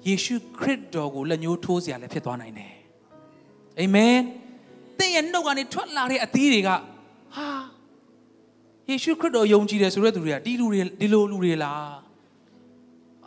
[0.08, 2.72] ယေရှုခရစ်တော်ကိုလက်ညှိုးထိုးစရာလည်းဖြစ်သွားနိုင်တယ်
[3.78, 4.16] အာမင်
[4.98, 6.76] သင်ရဲ့နှုတ်ကနေထွက်လာတဲ့အသီးတွေကဟာ
[8.90, 11.94] ယေရှုခရစ်တော်ယုံကြည်တယ်ဆိုတဲ့သူတွေကဒီလူတွေဒီလိုလူတွေလား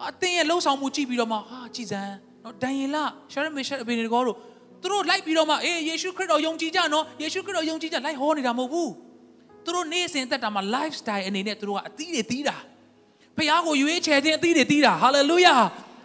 [0.09, 2.97] အသင်ရဲ့လှုပ်ဆောင်မှုကြည့်ပြီးတော့မှဟာကြည်စမ်းနော်ဒန်ယေလ
[3.31, 4.37] ရှာရမီရှယ်အဘီနေကောတို့
[4.81, 8.91] သူတို့လိုက်ပြီးတော့မှအေးယေရှုခရစ်တော်ယုံကြည်ကြနော်ယေရှုခရစ်တော်ယုံကြည်ကြလိုက်ဟောနေတာမဟုတ်ဘူး
[9.63, 12.55] သူတို့နေ့စဉ်သက်တာမှာ lifestyle အနေနဲ့သူတို့ကအသီးတွေသီးတာ
[13.37, 15.59] ဖခင်ကိုရွေးချယ်ခြင်းအသီးတွေသီးတာ hallelujah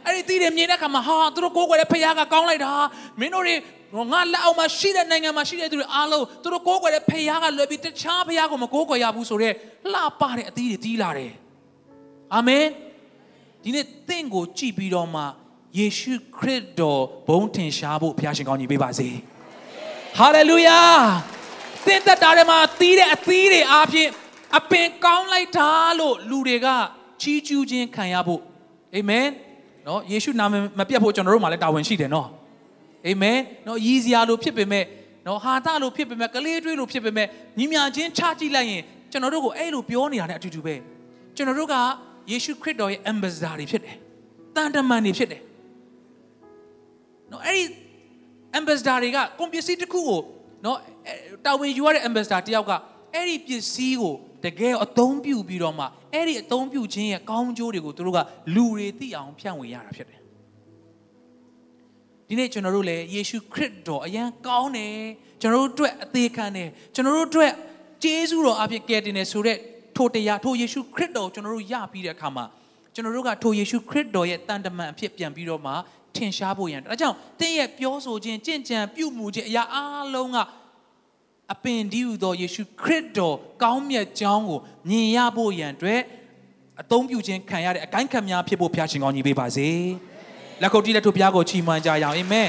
[0.09, 2.73] အဲ့ဒီသီးတွေမြင်တဲ့အခါမှာဟာသူတို့ကိုးကွယ်တဲ့ဖခင်ကကောင်းလိုက်တာ
[3.21, 3.55] မင်းတို့တွေ
[4.13, 9.55] ငါလက်အောက်မှာရှိတဲ့နိုင်ငံမှာရှိတဲ့သူတွေအားလုံးသူတို့ကိုးကွယ်တဲ့ဖခင်ကလွယ်ပြီးတခြားဖခင်ကိုမကိုးကွယ်ရဘူးဆိုတော့
[9.93, 11.33] လှပတဲ့အသီးတွေသီးလာတယ်
[12.35, 12.65] အာမင်
[13.63, 15.23] ဒီနေ့သင်ကိုကြည်ပြီးတော့မှ
[15.79, 19.09] ယေရှုခရစ်တော်ဘုန်းထင်ရှားဖို့ဘုရားရှင်ကောင်းကြီးပေးပါစေ
[20.19, 20.81] ဟာလေလုယာ
[21.87, 24.11] သင်သက်တာထဲမှာသီးတဲ့အသီးတွေအားဖြင့်
[24.59, 26.67] အပင်ကောင်းလိုက်တာလို့လူတွေက
[27.21, 28.43] ချီးကျူးခြင်းခံရဖို့
[28.95, 29.27] အာမင်
[29.89, 32.29] နော်ယေရှုနာမည်မပြတ်ဖို့ကျွန်တော်တို့မှာလည်းတာဝန်ရှိတယ်နော်
[33.07, 34.85] အာမင်နော်ရည်စရာလို့ဖြစ်ပေမဲ့
[35.27, 37.27] နော်ဟာတာလို့ဖြစ်ပေမဲ့ကလေးတွေးလို့ဖြစ်ပေမဲ့
[37.59, 40.75] ညီမြချင်းချကြည့်လိုက်ရင်ကျွန်တော်တို့ကိုအဲ့လိုပြောနေတာနဲ့အတူတူပဲ
[41.37, 41.75] ကျွန်တော်တို့က
[42.31, 43.97] ယေရှုခရစ်တော်ရဲ့ ambassador တွေဖြစ်တယ်
[44.57, 45.43] တန်တမန်တွေဖြစ်တယ်
[47.33, 47.63] နော်အဲ့ဒီ
[48.59, 50.21] ambassador တွေကကုန်ပစ္စည်းတစ်ခုကို
[50.65, 50.79] နော်
[51.45, 52.73] တာဝန်ယူရတဲ့ ambassador တယောက်က
[53.15, 58.19] အဲ့ဒီပစ္စည်းကို တကယ်အသုံးပြုပြီးတော့မှအဲ့ဒီအသုံးပြုခြင်းရဲ့ကောင်းကျိုးတွေကိုသူတို့က
[58.55, 60.21] လူတွေသိအောင်ဖြန့်ဝေရတာဖြစ်တယ်
[62.29, 64.97] ဒီနေ့ကျွန်တော်တို့လည်းယေရှုခရစ်တော်အရန်ကောင်းတယ်
[65.41, 67.53] ကျွန်တော်တို့အတွက်အသေးခံတယ်ကျွန်တော်တို့အတွက်
[68.03, 69.59] ကျေးဇူးတော်အဖြစ်ကယ်တင်တယ်ဆိုတော့
[69.97, 72.45] ထိုတရားထိုယေရှုခရစ်တော်ကိုကျွန်တော်တို့ရပြီးတဲ့အခါမှာ
[72.95, 75.73] ကျွန်တော်တို့ကထိုယေရှုခရစ်တော်ရဲ့တန်တမန်အဖြစ်ပြန်ပြီးတော့မှ
[76.17, 79.81] ထင်ရှားဖို့ရန်ဒါကြောင့်တင်းရဲ့ပြောဆိုခြင်းကြင်ကြံပြုမှုခြင်းအရာအ
[80.15, 80.39] လုံးက
[81.53, 86.01] အပင်ဒီဟုသောယေရှုခရစ်တော်ကောင်းမြတ်ကြောင်းကိုမြင်ရဖို့ရန်အတွက်
[86.81, 89.69] အသုံးပြုခြင်းခံရတဲ့အကိုင်းခံများဖြစ်ဖို့ဖျားရှင်ကောင်းကြီးပေးပါစေ
[90.63, 92.49] လက်ခုပ်တီးလက်ထုပ်ပြားကိုချီးမွမ်းကြရအောင်အာမင်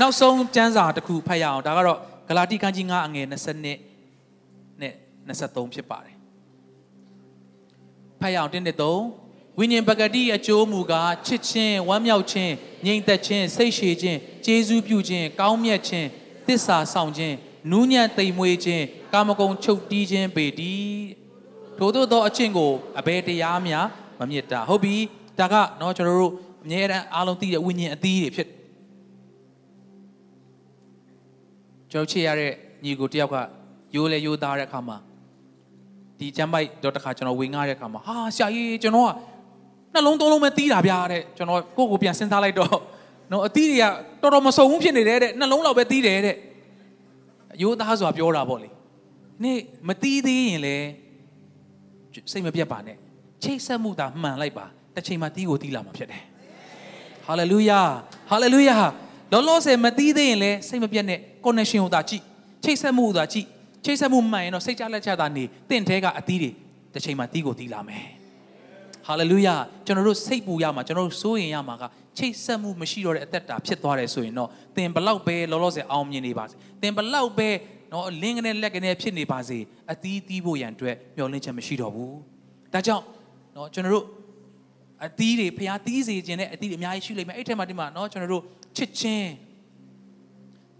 [0.00, 4.92] နောက်ဆုံးကျမ်းစာတစ်ခုဖတ်ရအောင်ဒါကတော့ဂလာတိကမ်းကြီး9အငယ်20နဲ့
[5.28, 6.16] 23ဖြစ်ပါတယ်
[8.20, 12.52] ဖတ်ရအောင်တင်းတဲ့3ဝိညာဉ်ပဂတိအကျိုးမူကားချစ်ခြင်းဝမ်းမြောက်ခြင်း
[12.86, 16.08] ငြိမ်သက်ခြင်းစိတ်ရှည်ခြင်းကျေးဇူးပြုခြင်းကောင်းမြတ်ခြင်း
[16.48, 17.36] တစ္ဆာဆောင်ခြင်း
[17.70, 21.06] နူးညံ့သိမ်မွေ့ခြင်းကာမဂုဏ်ချုပ်တီးခြင်းပေတည်း
[21.78, 23.86] ထို့သောသောအချင်းကိုအဘယ်တရားများ
[24.20, 24.96] မမြတ်တာဟုတ်ပြီ
[25.38, 26.32] ဒါကတော့ကျွန်တော်တို့
[26.64, 28.48] အမြဲတမ်းအားလုံးသိတဲ့ဝိညာဉ်အသီးတွေဖြစ်
[31.90, 32.52] ကျွန်တော်ချေရတဲ့
[32.84, 33.36] ညီကိုတယောက်က
[33.94, 34.96] ရိုးလဲရိုးသားတဲ့အခါမှာ
[36.18, 39.10] ဒီကျမ်းပိုက်တော့တခါကျွန်တော်ဝင်ငှားတဲ့အခါမှာဟာဆရာကြီးကျွန်တော်က
[39.92, 42.76] နှလုံးသုံးလုံးပဲတီးတာဗျာတဲ့ကျွန်တော်ကိုယ့်ကိုပြန်စဉ်းစားလိုက်တော့
[43.30, 43.84] နော်အသီးတွေက
[44.22, 46.36] တော်တော်မစုံဘူးဖြစ်နေတယ်တဲ့နှလုံးလောက်ပဲတီးတယ်တဲ့
[47.62, 48.68] ရိုးသားစွာပြောတာပေါ့လေ
[49.42, 49.58] နေ့
[49.88, 50.76] မတီးသေးရင်လေ
[52.32, 52.96] စိတ်မပြတ်ပါနဲ့
[53.42, 56.22] ချိတ်ဆက်မှုသာမှန်လိုက်ပါတစ်ချိန်မှတီးကိုတီးလာမှာဖြစ်တယ်
[57.26, 57.80] ဟာလေလုယာ
[58.30, 58.76] ဟာလေလုယာ
[59.32, 62.22] လောလောဆယ်မတီးသေးရင်လေစိတ်မပြတ်နဲ့ connection ကိုသာကြည့်
[62.64, 63.46] ချိတ်ဆက်မှုကိုသာကြည့်
[63.84, 66.50] ချိတ်ဆက်မှုမှန်ရင်တော့စိတ်ချလက်ချတာနေတင့်တဲကအသီးတွေ
[66.94, 68.04] တစ်ချိန်မှာတီးကိုတီးလာမယ်
[69.06, 69.54] ဟာလေလုယာ
[69.86, 71.84] ကျွန်တော်တို့စိတ်ပူရမှာကျွန်တော်တို့စိုးရင်ရမှာက
[72.18, 77.48] ချိတ်ဆက်မှုမရှိတော့တဲ့အသက်တာဖြစ်သွားတယ်ဆိုရင်တော့သင်ဘလောက်ပဲလောလောဆယ်အောင်မြင်နေပါစေသင်ဘလောက်ပဲ
[77.92, 79.58] နော်လင်းကနေလက်ကနေဖြစ်နေပါစေ
[79.92, 82.16] အသီးသီးဖို့ရန်အတွက်မျှော်လင့်ချက်မရှိတော့ဘူး
[82.72, 83.04] ဒါကြောင့်
[83.56, 84.06] နော်ကျွန်တော်တို့
[85.04, 88.42] အသီးတွေဖျားသီးစေခြင်းနဲ့အသီးတွေအများကြီးရှိလိမ့်မယ်အဲ့ထက်မှဒီမှာနော်ကျွန်တော်တို့
[88.76, 89.30] ချစ်ချင်း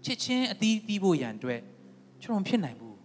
[0.05, 1.59] ချစ်ချင်းအသီးသီးဖို့ရန်အတွက်
[2.23, 2.95] ကျွန်တော်မဖြစ်နိုင်ဘူး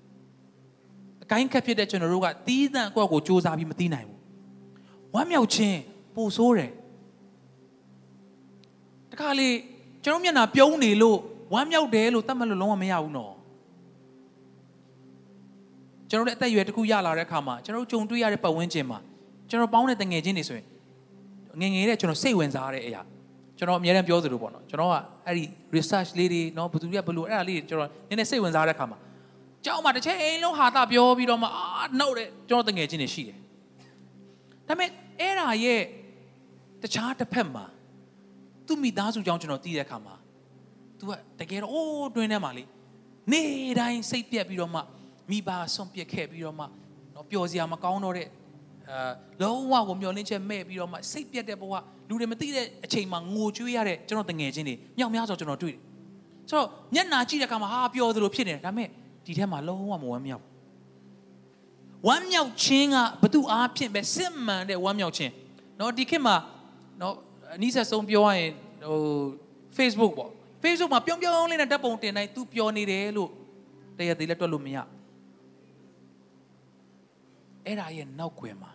[1.24, 4.18] အကိုင်းခက်ဖြစ်တဲ့ကျွန်တော်တို့ကတီးသန့်ကိုယ့်ကိုစူးစမ်းပြီးမသိနိုင်ဘူး
[5.14, 5.78] ဝမ်းမြောက်ခြင်း
[6.14, 6.70] ပိုဆိုးတယ်
[9.12, 9.48] တခါလေ
[10.04, 11.18] ကျွန်တော်မျက်နှာပြုံးနေလို့
[11.54, 13.34] ဝမ်းမြောက်တယ်လို့သတ်မှတ်လို့လုံးဝမရဘူးနော်
[16.10, 18.98] ကျွန်တော်လည်းအသက်အရွယ်တစ်ခုရလာတဲ့အခါမှာကျွန်တော်ကြုံတွေ့ရတဲ့ပတ်ဝန်းကျင်မှာ
[19.50, 20.66] ကျွန်တော်ပေါင်းတဲ့တငယ်ချင်းတွေဆိုရင်
[21.60, 23.02] ငငယ်တဲ့ကျွန်တော်စိတ်ဝင်စားတဲ့အရာ
[23.58, 24.94] ကျွန်တော်အများအားပြောသလိုပေါ့နော်ကျွန်တော်က
[25.26, 25.44] အဲ့ဒီ
[25.76, 28.98] research လေးတွေနော်ဘယ်သူတွေကဘယ်လိုအဲ့ဒါလေးတွေကျွန်တော်နည်းနည်းစိတ်ဝင်စားတဲ့အခါမှာ
[29.64, 31.64] ကြောက်မှတစ်ချိန်အိမ်လုံးဟာတာပြောပြီးတော့မှအာ
[31.98, 33.38] နှုတ်တဲ့ကျွန်တော်တငယ်ချင်းတွေရှိတယ်
[34.68, 34.90] ဒါပေမဲ့
[35.20, 35.82] အဲ့ဒါရဲ့
[36.82, 37.64] တခြားတစ်ဖက်မှာ
[38.67, 40.15] သူ့မိသားစုကြောင့်ကျွန်တော်သိတဲ့အခါမှာ
[40.99, 42.63] तू ကတကယ်တော့အိုးတွင်းထဲမှာလေ
[43.31, 43.41] နေ
[43.79, 44.81] တိုင်းစိတ်ပြက်ပြီးတော့မှ
[45.29, 46.65] မိဘဆွန့်ပစ်ခဲ့ပြီးတော့မှ
[47.15, 48.27] တော့ပျော်စရာမကောင်းတော့တဲ့
[48.89, 51.73] အာလုံးဝကိုမျောလင်းချက်မဲ့ပြီးတော့မှစိတ်ပြက်တဲ့ဘဝ
[52.09, 55.81] လူတွေမသိတဲ့အချိန်မှာငိုကြွေးရတဲ့ကျွန်တော်တငယ်ချင်းတွေမြောက်များစွာကျွန်တော်တွေ့တယ်
[56.49, 58.87] ဆိုတော့မျက်နာကြည့်တဲ့အခါမှာဟာပျော်သလိုဖြစ်နေတယ်ဒါပေမဲ့
[59.25, 60.43] ဒီထဲမှာလုံးဝမဝမ်းမြောက်
[62.07, 65.31] ဝမ်းမြောက်ခြင်းကဘသူအားဖြင့်ပဲစစ်မှန်တဲ့ဝမ်းမြောက်ခြင်း
[65.77, 66.35] เนาะဒီခေတ်မှာ
[66.99, 67.13] เนาะ
[67.54, 68.50] အနည်းဆက်ဆုံးပြောရရင်
[68.88, 69.00] ဟို
[69.78, 70.30] Facebook ပေါ့
[70.62, 73.30] Facebook မှာပြုံးပြုံးလေးနဲ့ဓာတ်ပုံတင်တိုင်း तू ပြောနေတယ်လို့
[73.98, 74.78] တရက်သေးလည်းတွက်လို့မရ
[77.66, 78.72] အဲ့ဒါရဲ့နောက်ွယ်မှာ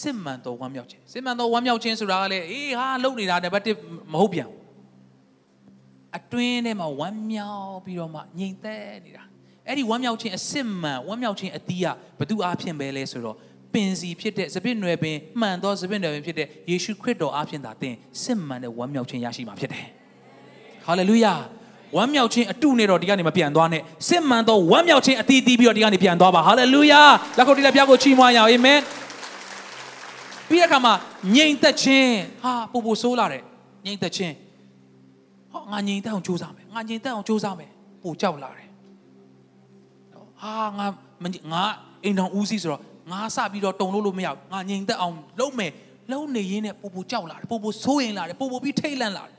[0.00, 4.60] စစ်မှန်တော်ဝမ်းမြောက်ခြင်းစစ်မှန်တော်ဝမ်းမြောက်ခြင်းဆိုတာကလည်းအေးဟာလုံနေတာနံပါတ်1မဟုတ်ပြန်ဘူး
[6.16, 9.24] အတွင်းထဲမှာဝမ်းမြောက်ပြီးတော့မှငြိမ်သက်နေတာ
[9.66, 11.86] အဲ့ဒီဝမ်းမြောက်ခြင်းအစစ်မှန်ဝမ်းမြောက်ခြင်းအတီးက
[12.18, 13.36] ဘသူအားဖြင့်ပဲလဲဆိုတော့
[13.74, 19.86] ပင်စီဖြစ်တဲ့စပစ်နွယ်ပင်မှန်သောစပစ်နွယ်ပင်ဖြစ်တဲ့ယေရှုခရစ်တော်အားဖြင့်သာသင်စစ်မှန်တဲ့ဝမ်းမြောက်ခြင်းရရှိမှာဖြစ်တယ်
[20.86, 21.34] ဟာလေလုယာ
[21.96, 27.02] ဝမ်းမြောက်ခြင်းအတုနဲ့တော့ဒီကနေမပြန်သွားနဲ့စစ်မှန်သောဝမ်းမြောက်ခြင်းအတီးတီးပြီးတော့ဒီကနေပြန်သွားပါဟာလေလုယာ
[27.38, 28.80] လက်ခုပ်တီးလက်ပြကိုချီးမွမ်းရအောင်အာမင်
[30.48, 30.94] ပြီးတဲ့အခါမှာ
[31.36, 33.42] ငြိမ်သက်ခြင်းဟာပူပူဆိုးလာတယ်
[33.86, 34.34] ငြိမ်သက်ခြင်း
[35.52, 37.70] ဟောငါငြိမ်သက်အောင်ကြိုးစားမယ်ငါငြိမ်သက်အောင်ကြိုးစားမယ်
[38.02, 38.68] ပူကြောက်လာတယ်
[40.40, 40.86] ဟာငါ
[41.52, 41.62] ငါ
[42.04, 42.80] အိမ်တော်ဦးစီးဆိုတော့
[43.12, 45.72] ငါစပြီးတော့တုံလို့လို့မရဘူးငါငြိမ်သက်အောင်လုပ်မယ်
[46.12, 49.34] လုံးနေရင်းနဲ့ပူပူကြောက်လာတယ်ပူပူဆိုးရင်လာတယ်ပူပူပြီးထိတ်လန့်လာတယ်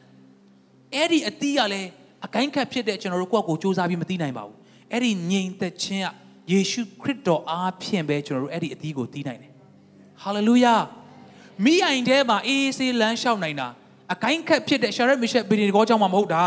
[0.95, 1.89] အဲ့ဒီအတီးကလည်း
[2.25, 4.55] အကိုင်းခတ်ဖြစ်တဲ့ကျွန်တော်တို့ကိုယ့်ကိုစူးစမ်းပြီးမသိနိုင်ပါဘူး
[4.91, 6.07] အဲ့ဒီငြိမ်သက်ခြင်းက
[6.51, 9.51] ယေရှုခရစ်တော်အားဖြင့်ပဲကျွန်တော်တို့အဲ့ဒီအတီးကိုသိနိုင်တယ်
[10.23, 10.75] ဟာလေလုယာ
[11.65, 13.67] မိအိမ်ထဲမှာအေးအေးဆေးလမ်းလျှောက်နိုင်တာ
[14.13, 16.43] အကိုင်းခတ်ဖြစ်တဲ့ရှာရက်မီရှက်ဘီဒီကောကြောင့်မှမဟုတ်တာ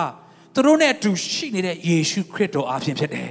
[0.55, 3.29] သူတို့နဲ့အတူရှိနေတဲ့ယေရှုခရစ်တော်အားဖြင့်ဖြစ်တယ်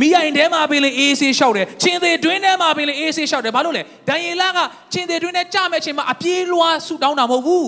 [0.00, 4.58] မိအိမ်ထဲမှာပင်လေအေးဆေးလျှောက်တယ်ချင်းသေးတွင်းထဲမှာပင်လေအေးဆေးလျှောက်တယ်ဘာလို့လဲဒံယေလက
[4.92, 7.66] ချင်းသေးတွင်းထဲကြမဲ့ချင်းမှာအပြေးလွှားဆူတောင်းတာမဟုတ်ဘူး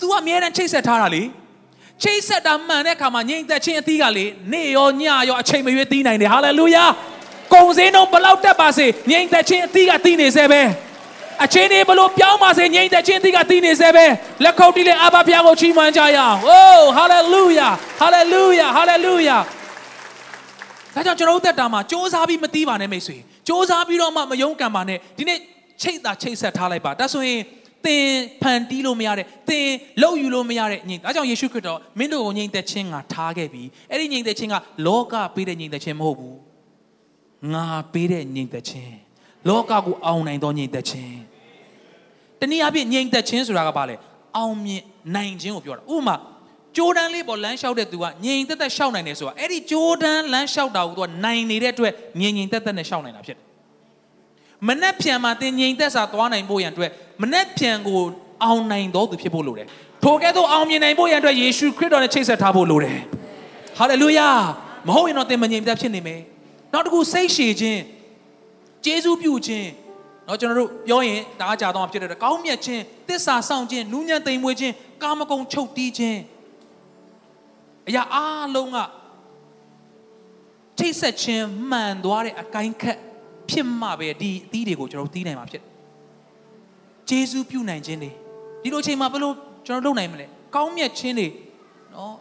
[0.00, 1.22] तू ကအမြဲတမ်းချိတ်ဆက်ထားတာလေ
[2.02, 6.84] ချိတ်ဆက်တာမှန်တဲ့အခါမှာငြိမ်သက်ခြင်းအသီးကလေနေ့ရောညရောအချိန်မရွေးသီးနိုင်တယ်ဟာလေလုယာ
[7.54, 10.62] ကုံစင်းတော့ဘလောက်တက်ပါစေငြိမ်သက်ခြင်းအသီးကသီးနေစေပဲ
[11.44, 14.06] အချိန်တွေဘလို့ပြောင်းပါစေငြိမ်သက်ခြင်းအသီးကသီးနေစေပဲ
[14.44, 17.68] လက်ခုပ်တီးလေအဘဖျားကိုချီးမွမ်းကြရအောင်အိုးဟာလေလုယာ
[18.00, 19.36] ဟာလေလုယာဟာလေလုယာ
[20.95, 25.39] ဒါကြောင့်ကျွန်တော်တို့တက်တာမှာစ조사ပြီးမသီးပါနဲ့မိတ်ဆွေစ조사ပြီးတော့မှမယုံကံပါနဲ့ဒီနေ့
[25.81, 27.41] ချိတ်တာချိတ်ဆက်ထားလိုက်ပါဒါဆိုရင်
[27.85, 28.07] သင်
[28.41, 29.67] ဖန်တီးလို့မရတဲ့သင်
[30.01, 34.55] လှုပ်ယူလို့မရတဲ့ညင်ဒါကြောင့်ယေရှုခရစ်တော်မင်းတို့ကိုညင်သက်ခြင်းကထားခဲ့ပြီအဲ့ဒီညင်သက်ခြင်းက
[34.87, 36.37] လောကပေးတဲ့ညင်သက်ခြင်းမဟုတ်ဘူး
[37.53, 38.95] ငါပေးတဲ့ညင်သက်ခြင်း
[39.49, 41.17] လောကကိုအောင်နိုင်သောညင်သက်ခြင်း
[42.39, 43.95] တနည်းအားဖြင့်ညင်သက်ခြင်းဆိုတာကဘာလဲ
[44.37, 44.83] အောင်မြင်
[45.15, 46.15] နိုင်ခြင်းကိုပြောတာဥပမာ
[46.77, 53.43] ဂျိုဒန်လေးပေါ်လမ်းလျှောက်တဲ့သူကငြိမ်သက်သက်လျှောက်နိုင်တယ်ဆိုတာအဲ့ဒီဂျိုဒန်လမ်းလျှောက်တာကိုသူကနိုင်နေတဲ့အတွက်ငြိမ်ငြိမ်သက်သက်နဲ့လျှောက်နိုင်တာဖြစ်တယ်
[54.67, 56.91] မနှက်ဖြံမှာသင်ငြိမ်သက်စွာသွားနိုင်ဖို့ရန်အတွက်
[57.21, 57.99] မနှက်ဖြံကို
[58.43, 59.67] အောင်နိုင်တော်သူဖြစ်ဖို့လိုတယ်
[60.03, 62.99] ထိုကဲ့သို့အောင်မြင်နိုင်ဖို့ရန်အတွက်ယေရှုခရစ်တော်နဲ့ချိတ်ဆက်ထားဖို့လိုတယ်
[63.77, 64.27] ဟာလေလုယာ
[64.87, 66.21] မဟုတ်ရင်တော့သင်မငြိမ်သက်ဖြစ်နေမယ်
[66.73, 67.81] နောက်တစ်ခုစိတ်ရှည်ခြင်း
[68.85, 69.69] ကျေးဇူးပြုခြင်း
[70.25, 74.73] เนาะကျွန်တော်တို့ပြောရင်ဒါကကြာတော့ဖြစ်တဲ့ကောင်းမြတ်ခြင်းတစ္ဆာဆောင်ခြင်းနူးညံ့သိမ်မွေ့ခြင်း
[75.03, 76.19] ကာမဂုဏ်ချုပ်တီးခြင်း
[77.90, 78.78] အရာအားလုံးက
[80.78, 82.98] ထိတ်ဆက်ခြင်းမှန်သွားတဲ့အကိုင်းခတ်
[83.50, 85.62] ဖြစ်မှပဲဒီအသီးတွေကိုကျွန်တော်သိနိုင်မှာဖြစ်
[87.08, 88.10] ဂျေဇူးပြုနိုင်ခြင်းတွေ
[88.62, 89.32] ဒီလိုအချိန်မှာဘယ်လို
[89.66, 91.28] ကျွန်တော်လုပ်နိုင်မလဲကောင်းမြတ်ခြင်းတွေ
[91.94, 92.16] နော်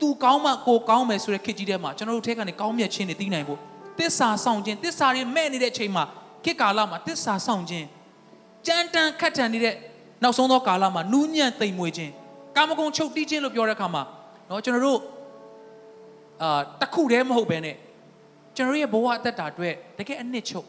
[0.00, 3.58] သူကောင်းမှကိုကောင်းမယ်ဆိုတဲ့ခေတ်ကြီးထဲမှာကျွန်တော်တို့ထဲကနေကောင်းမြတ်ခြင်းတွေသိနိုင်ဖို့
[3.98, 6.04] တစ္ဆာဆောင်ခြင်းတစ္ဆာတွေမဲ့နေတဲ့အချိန်မှာ
[6.44, 7.86] ခေတ်ကာလမှာတစ္ဆာဆောင်ခြင်း
[8.66, 9.74] ကြမ်းတမ်းခက်ထန်နေတဲ့
[10.22, 12.12] နောက်ဆုံးသောကာလမှာနူးညံ့သိမ်မွေ့ခြင်း
[12.56, 14.02] ကာမဂုဏ်ချုပ်တီးခြင်းလို့ပြောတဲ့အခါမှာ
[14.50, 15.00] နော်ကျွန်တော်တို့
[16.42, 17.76] အာတခုတည်းမဟုတ်ဘဲနဲ့
[18.56, 20.68] ကျွန်တော်ရဲ့ဘဝအသက်တာအတွက်တကယ်အနှစ်ချုပ်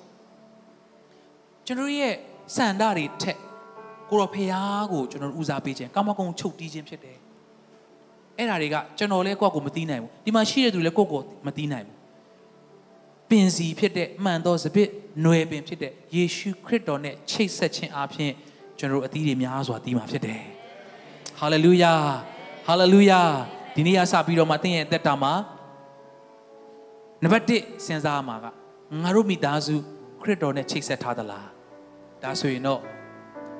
[1.65, 2.13] ကျွန်တော်ရဲ့
[2.55, 3.37] စန္ဒတွေထက်
[4.09, 7.17] ကိုရောဖျားကိုကျွန်တော်ဦးစားပေးခြင်းကာမဂုဏ်ချုပ်တီးခြင်းဖြစ်တယ်
[8.37, 11.95] အဲ့ဒါတွေကကျွန်တော်လည်းကိုယ့်ကိုမသိနိုင်ဘူးဒီမှာရှိတဲ့သူလည်းကိုယ့်ကိုမသိနိုင်ဘူး
[13.29, 14.87] ပင်စီဖြစ်တဲ့မှန်သောစပစ်
[15.21, 18.31] ຫນွယ်ပင်ဖြစ်တဲ့ယေရှုခရစ်တော်နဲ့ချိတ်ဆက်ခြင်းအပြင်
[18.79, 20.41] ကျွန်တော်တို့အသီးတွေများစွာသိမှာဖြစ်တယ်
[21.39, 21.93] ဟာလေလုယာ
[22.67, 23.21] ဟာလေလုယာ
[23.77, 25.33] ဒီနေ့ရစပြီးတော့မှသင်ရဲ့အသက်တာမှာ
[27.23, 28.45] နံပါတ်1စဉ်းစားမှာက
[29.03, 29.75] ငါတို့မိသားစု
[30.21, 31.47] ခရစ်တော်နဲ့ချိတ်ဆက်ထားသလား
[32.23, 32.81] ဒါဆိုရင်တော့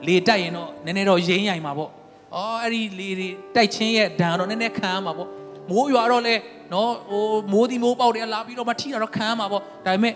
[0.08, 1.92] လေတိုက်ရင်တော့နည်းနည်းတော့ရိမ့်ရိုင်မှာပေါ့
[2.36, 5.30] အော်အဲ့ဒီလေတွေတိုက်ချင်းရဲ့ဒဏ်တော့နည်းနည်းခံရမှာပေါ့
[5.72, 6.36] မိုးရွာတော့လဲ
[6.74, 10.14] နော်ဟိုမိုးဒီမိုးပေါက်တယ်လာပြီးတော့မထိတာတော့ခံရမှာပေါ့ဒါပေမဲ့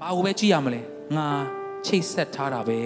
[0.00, 0.80] ဘာကိုပဲကြည့်ရမလဲ
[1.16, 1.28] ငါ
[1.86, 2.80] ချိတ်ဆက်ထားတာပဲ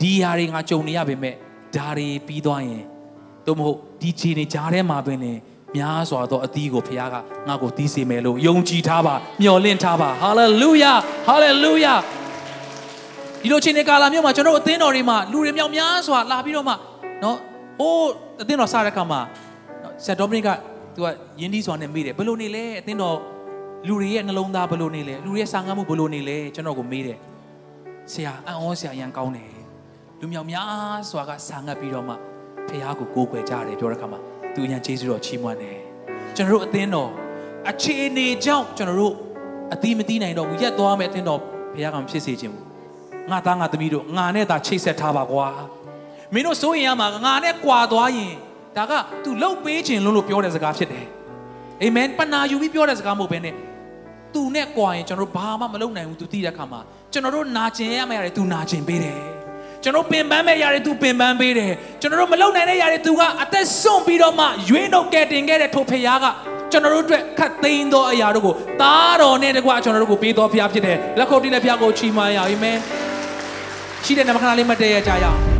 [0.00, 1.34] ဒီဟာတွေငါကြုံနေရပေမဲ့
[1.76, 2.84] ဒါတွေပြီးသွားရင်
[3.46, 5.32] တို့မဟုတ်ဒီခြေနေကြားထဲမှာပင်နေ
[5.76, 7.16] များစွာသောအသီးကိုဖခင်က
[7.48, 10.92] ငါ့ကိုတီးစေမယ်လို့ယုံကြည်ထားပါမျှော်လင့်ထားပါဟာလေလုယာ
[11.26, 11.94] ဟာလေလုယာ
[13.42, 16.74] ဒီလိုချိန်ကာလမျိုးမှာကျွန်တော်တို့အသင်းတော်တွေမှာလူတွေမြောက်များစွာလာပြီးတော့မှ
[17.22, 17.36] နော်
[17.80, 18.10] ဟိုး
[18.42, 19.20] အသင်းတော်စတဲ့ခါမှာ
[20.04, 20.48] ဆက်ဒေါမနစ်က
[20.94, 21.06] သူက
[21.40, 23.16] ယင်းဒီစွာနဲ့မေးတယ်ဘယ်လိုနေလဲအသင်းတော်
[23.88, 27.18] လူတွေရဲ့နှလုံးသားဘယ်လိုနေလဲလူတွေရဲ့စာငတ်မှုဘယ်လိုနေလဲကျွန်တော်ကိုမေးတယ်
[28.12, 29.50] ဆရာအံ့ဩဆရာရန်ကောင်းတယ်
[30.20, 32.14] လူမြောက်များစွာကစာငတ်ပြီးတော့မှ
[32.68, 34.20] ဖခင်ကိုကိုးကွယ်ကြတယ်ပြောတဲ့ခါမှာ
[34.54, 35.76] သူအရင်ကျေးဇူးတော်ချီးမွမ်းတယ်
[36.36, 37.10] ကျွန်တော်တို့အသင်းတော်
[37.70, 39.14] အခြေအနေကြောင့်ကျွန်တော်တို့
[39.74, 41.40] အသီးမသီးနိုင်တော့ဘူးရက်သွားမယ်အသင်းတော်
[41.74, 42.66] ဘုရားကမဖြစ်စေခြင်းဘူး
[43.30, 45.46] ငါသားငါသမီးတို့ငါနဲ့သာချိတ်ဆက်ထားပါကွာ
[46.34, 48.34] မင်းတို့စိုးရင်ရမှာငါနဲ့ကြွာသွားရင်
[48.76, 48.92] ဒါက
[49.24, 51.06] तू လှုပ်ပေးခြင်းလို့လို့ပြောတဲ့စကားဖြစ်တယ်
[51.82, 53.54] အာမင်ပနာယူပြီးပြောတဲ့စကားမဟုတ်ဘဲနဲ့
[54.34, 56.80] သူနဲ့ကြွာရင်ကျွန်တော်တို့ဘာမှမလုပ်နိုင်ဘူးသူသိတဲ့အခါမှာ
[57.12, 59.31] ကျွန်တော်တို့နာကျင်ရမယ့်ရတယ်သူနာကျင်ပေးတယ်
[59.82, 66.26] ကျွန်တော်ပင်ပန်းမဲ့ရတယ်သူပင်ပန်းပေးတယ်ကျွန်တော်တို့မလုပ်နိုင်တဲ့ရတယ်သူကအသက်စွန့်ပြီးတော့မှရွေးနှုတ်ကဲတင်ခဲ့တဲ့ထိုဖရားက
[66.72, 72.78] ကျွန်တော်တို့အတွက်ခတ်သိမ်းသောအရာတို့ကိုသားတော်နဲ့တကွကျွန်တော်တို့ကိုပေးတော်ဖရားဖြစ်တယ်လက်ခုပ်တီးလက်ဖရားကိုချီးမွမ်းရအောင်အာမင်
[74.04, 75.51] ရှိတဲ့နမခဏလေးမတည့်ရကြရအောင်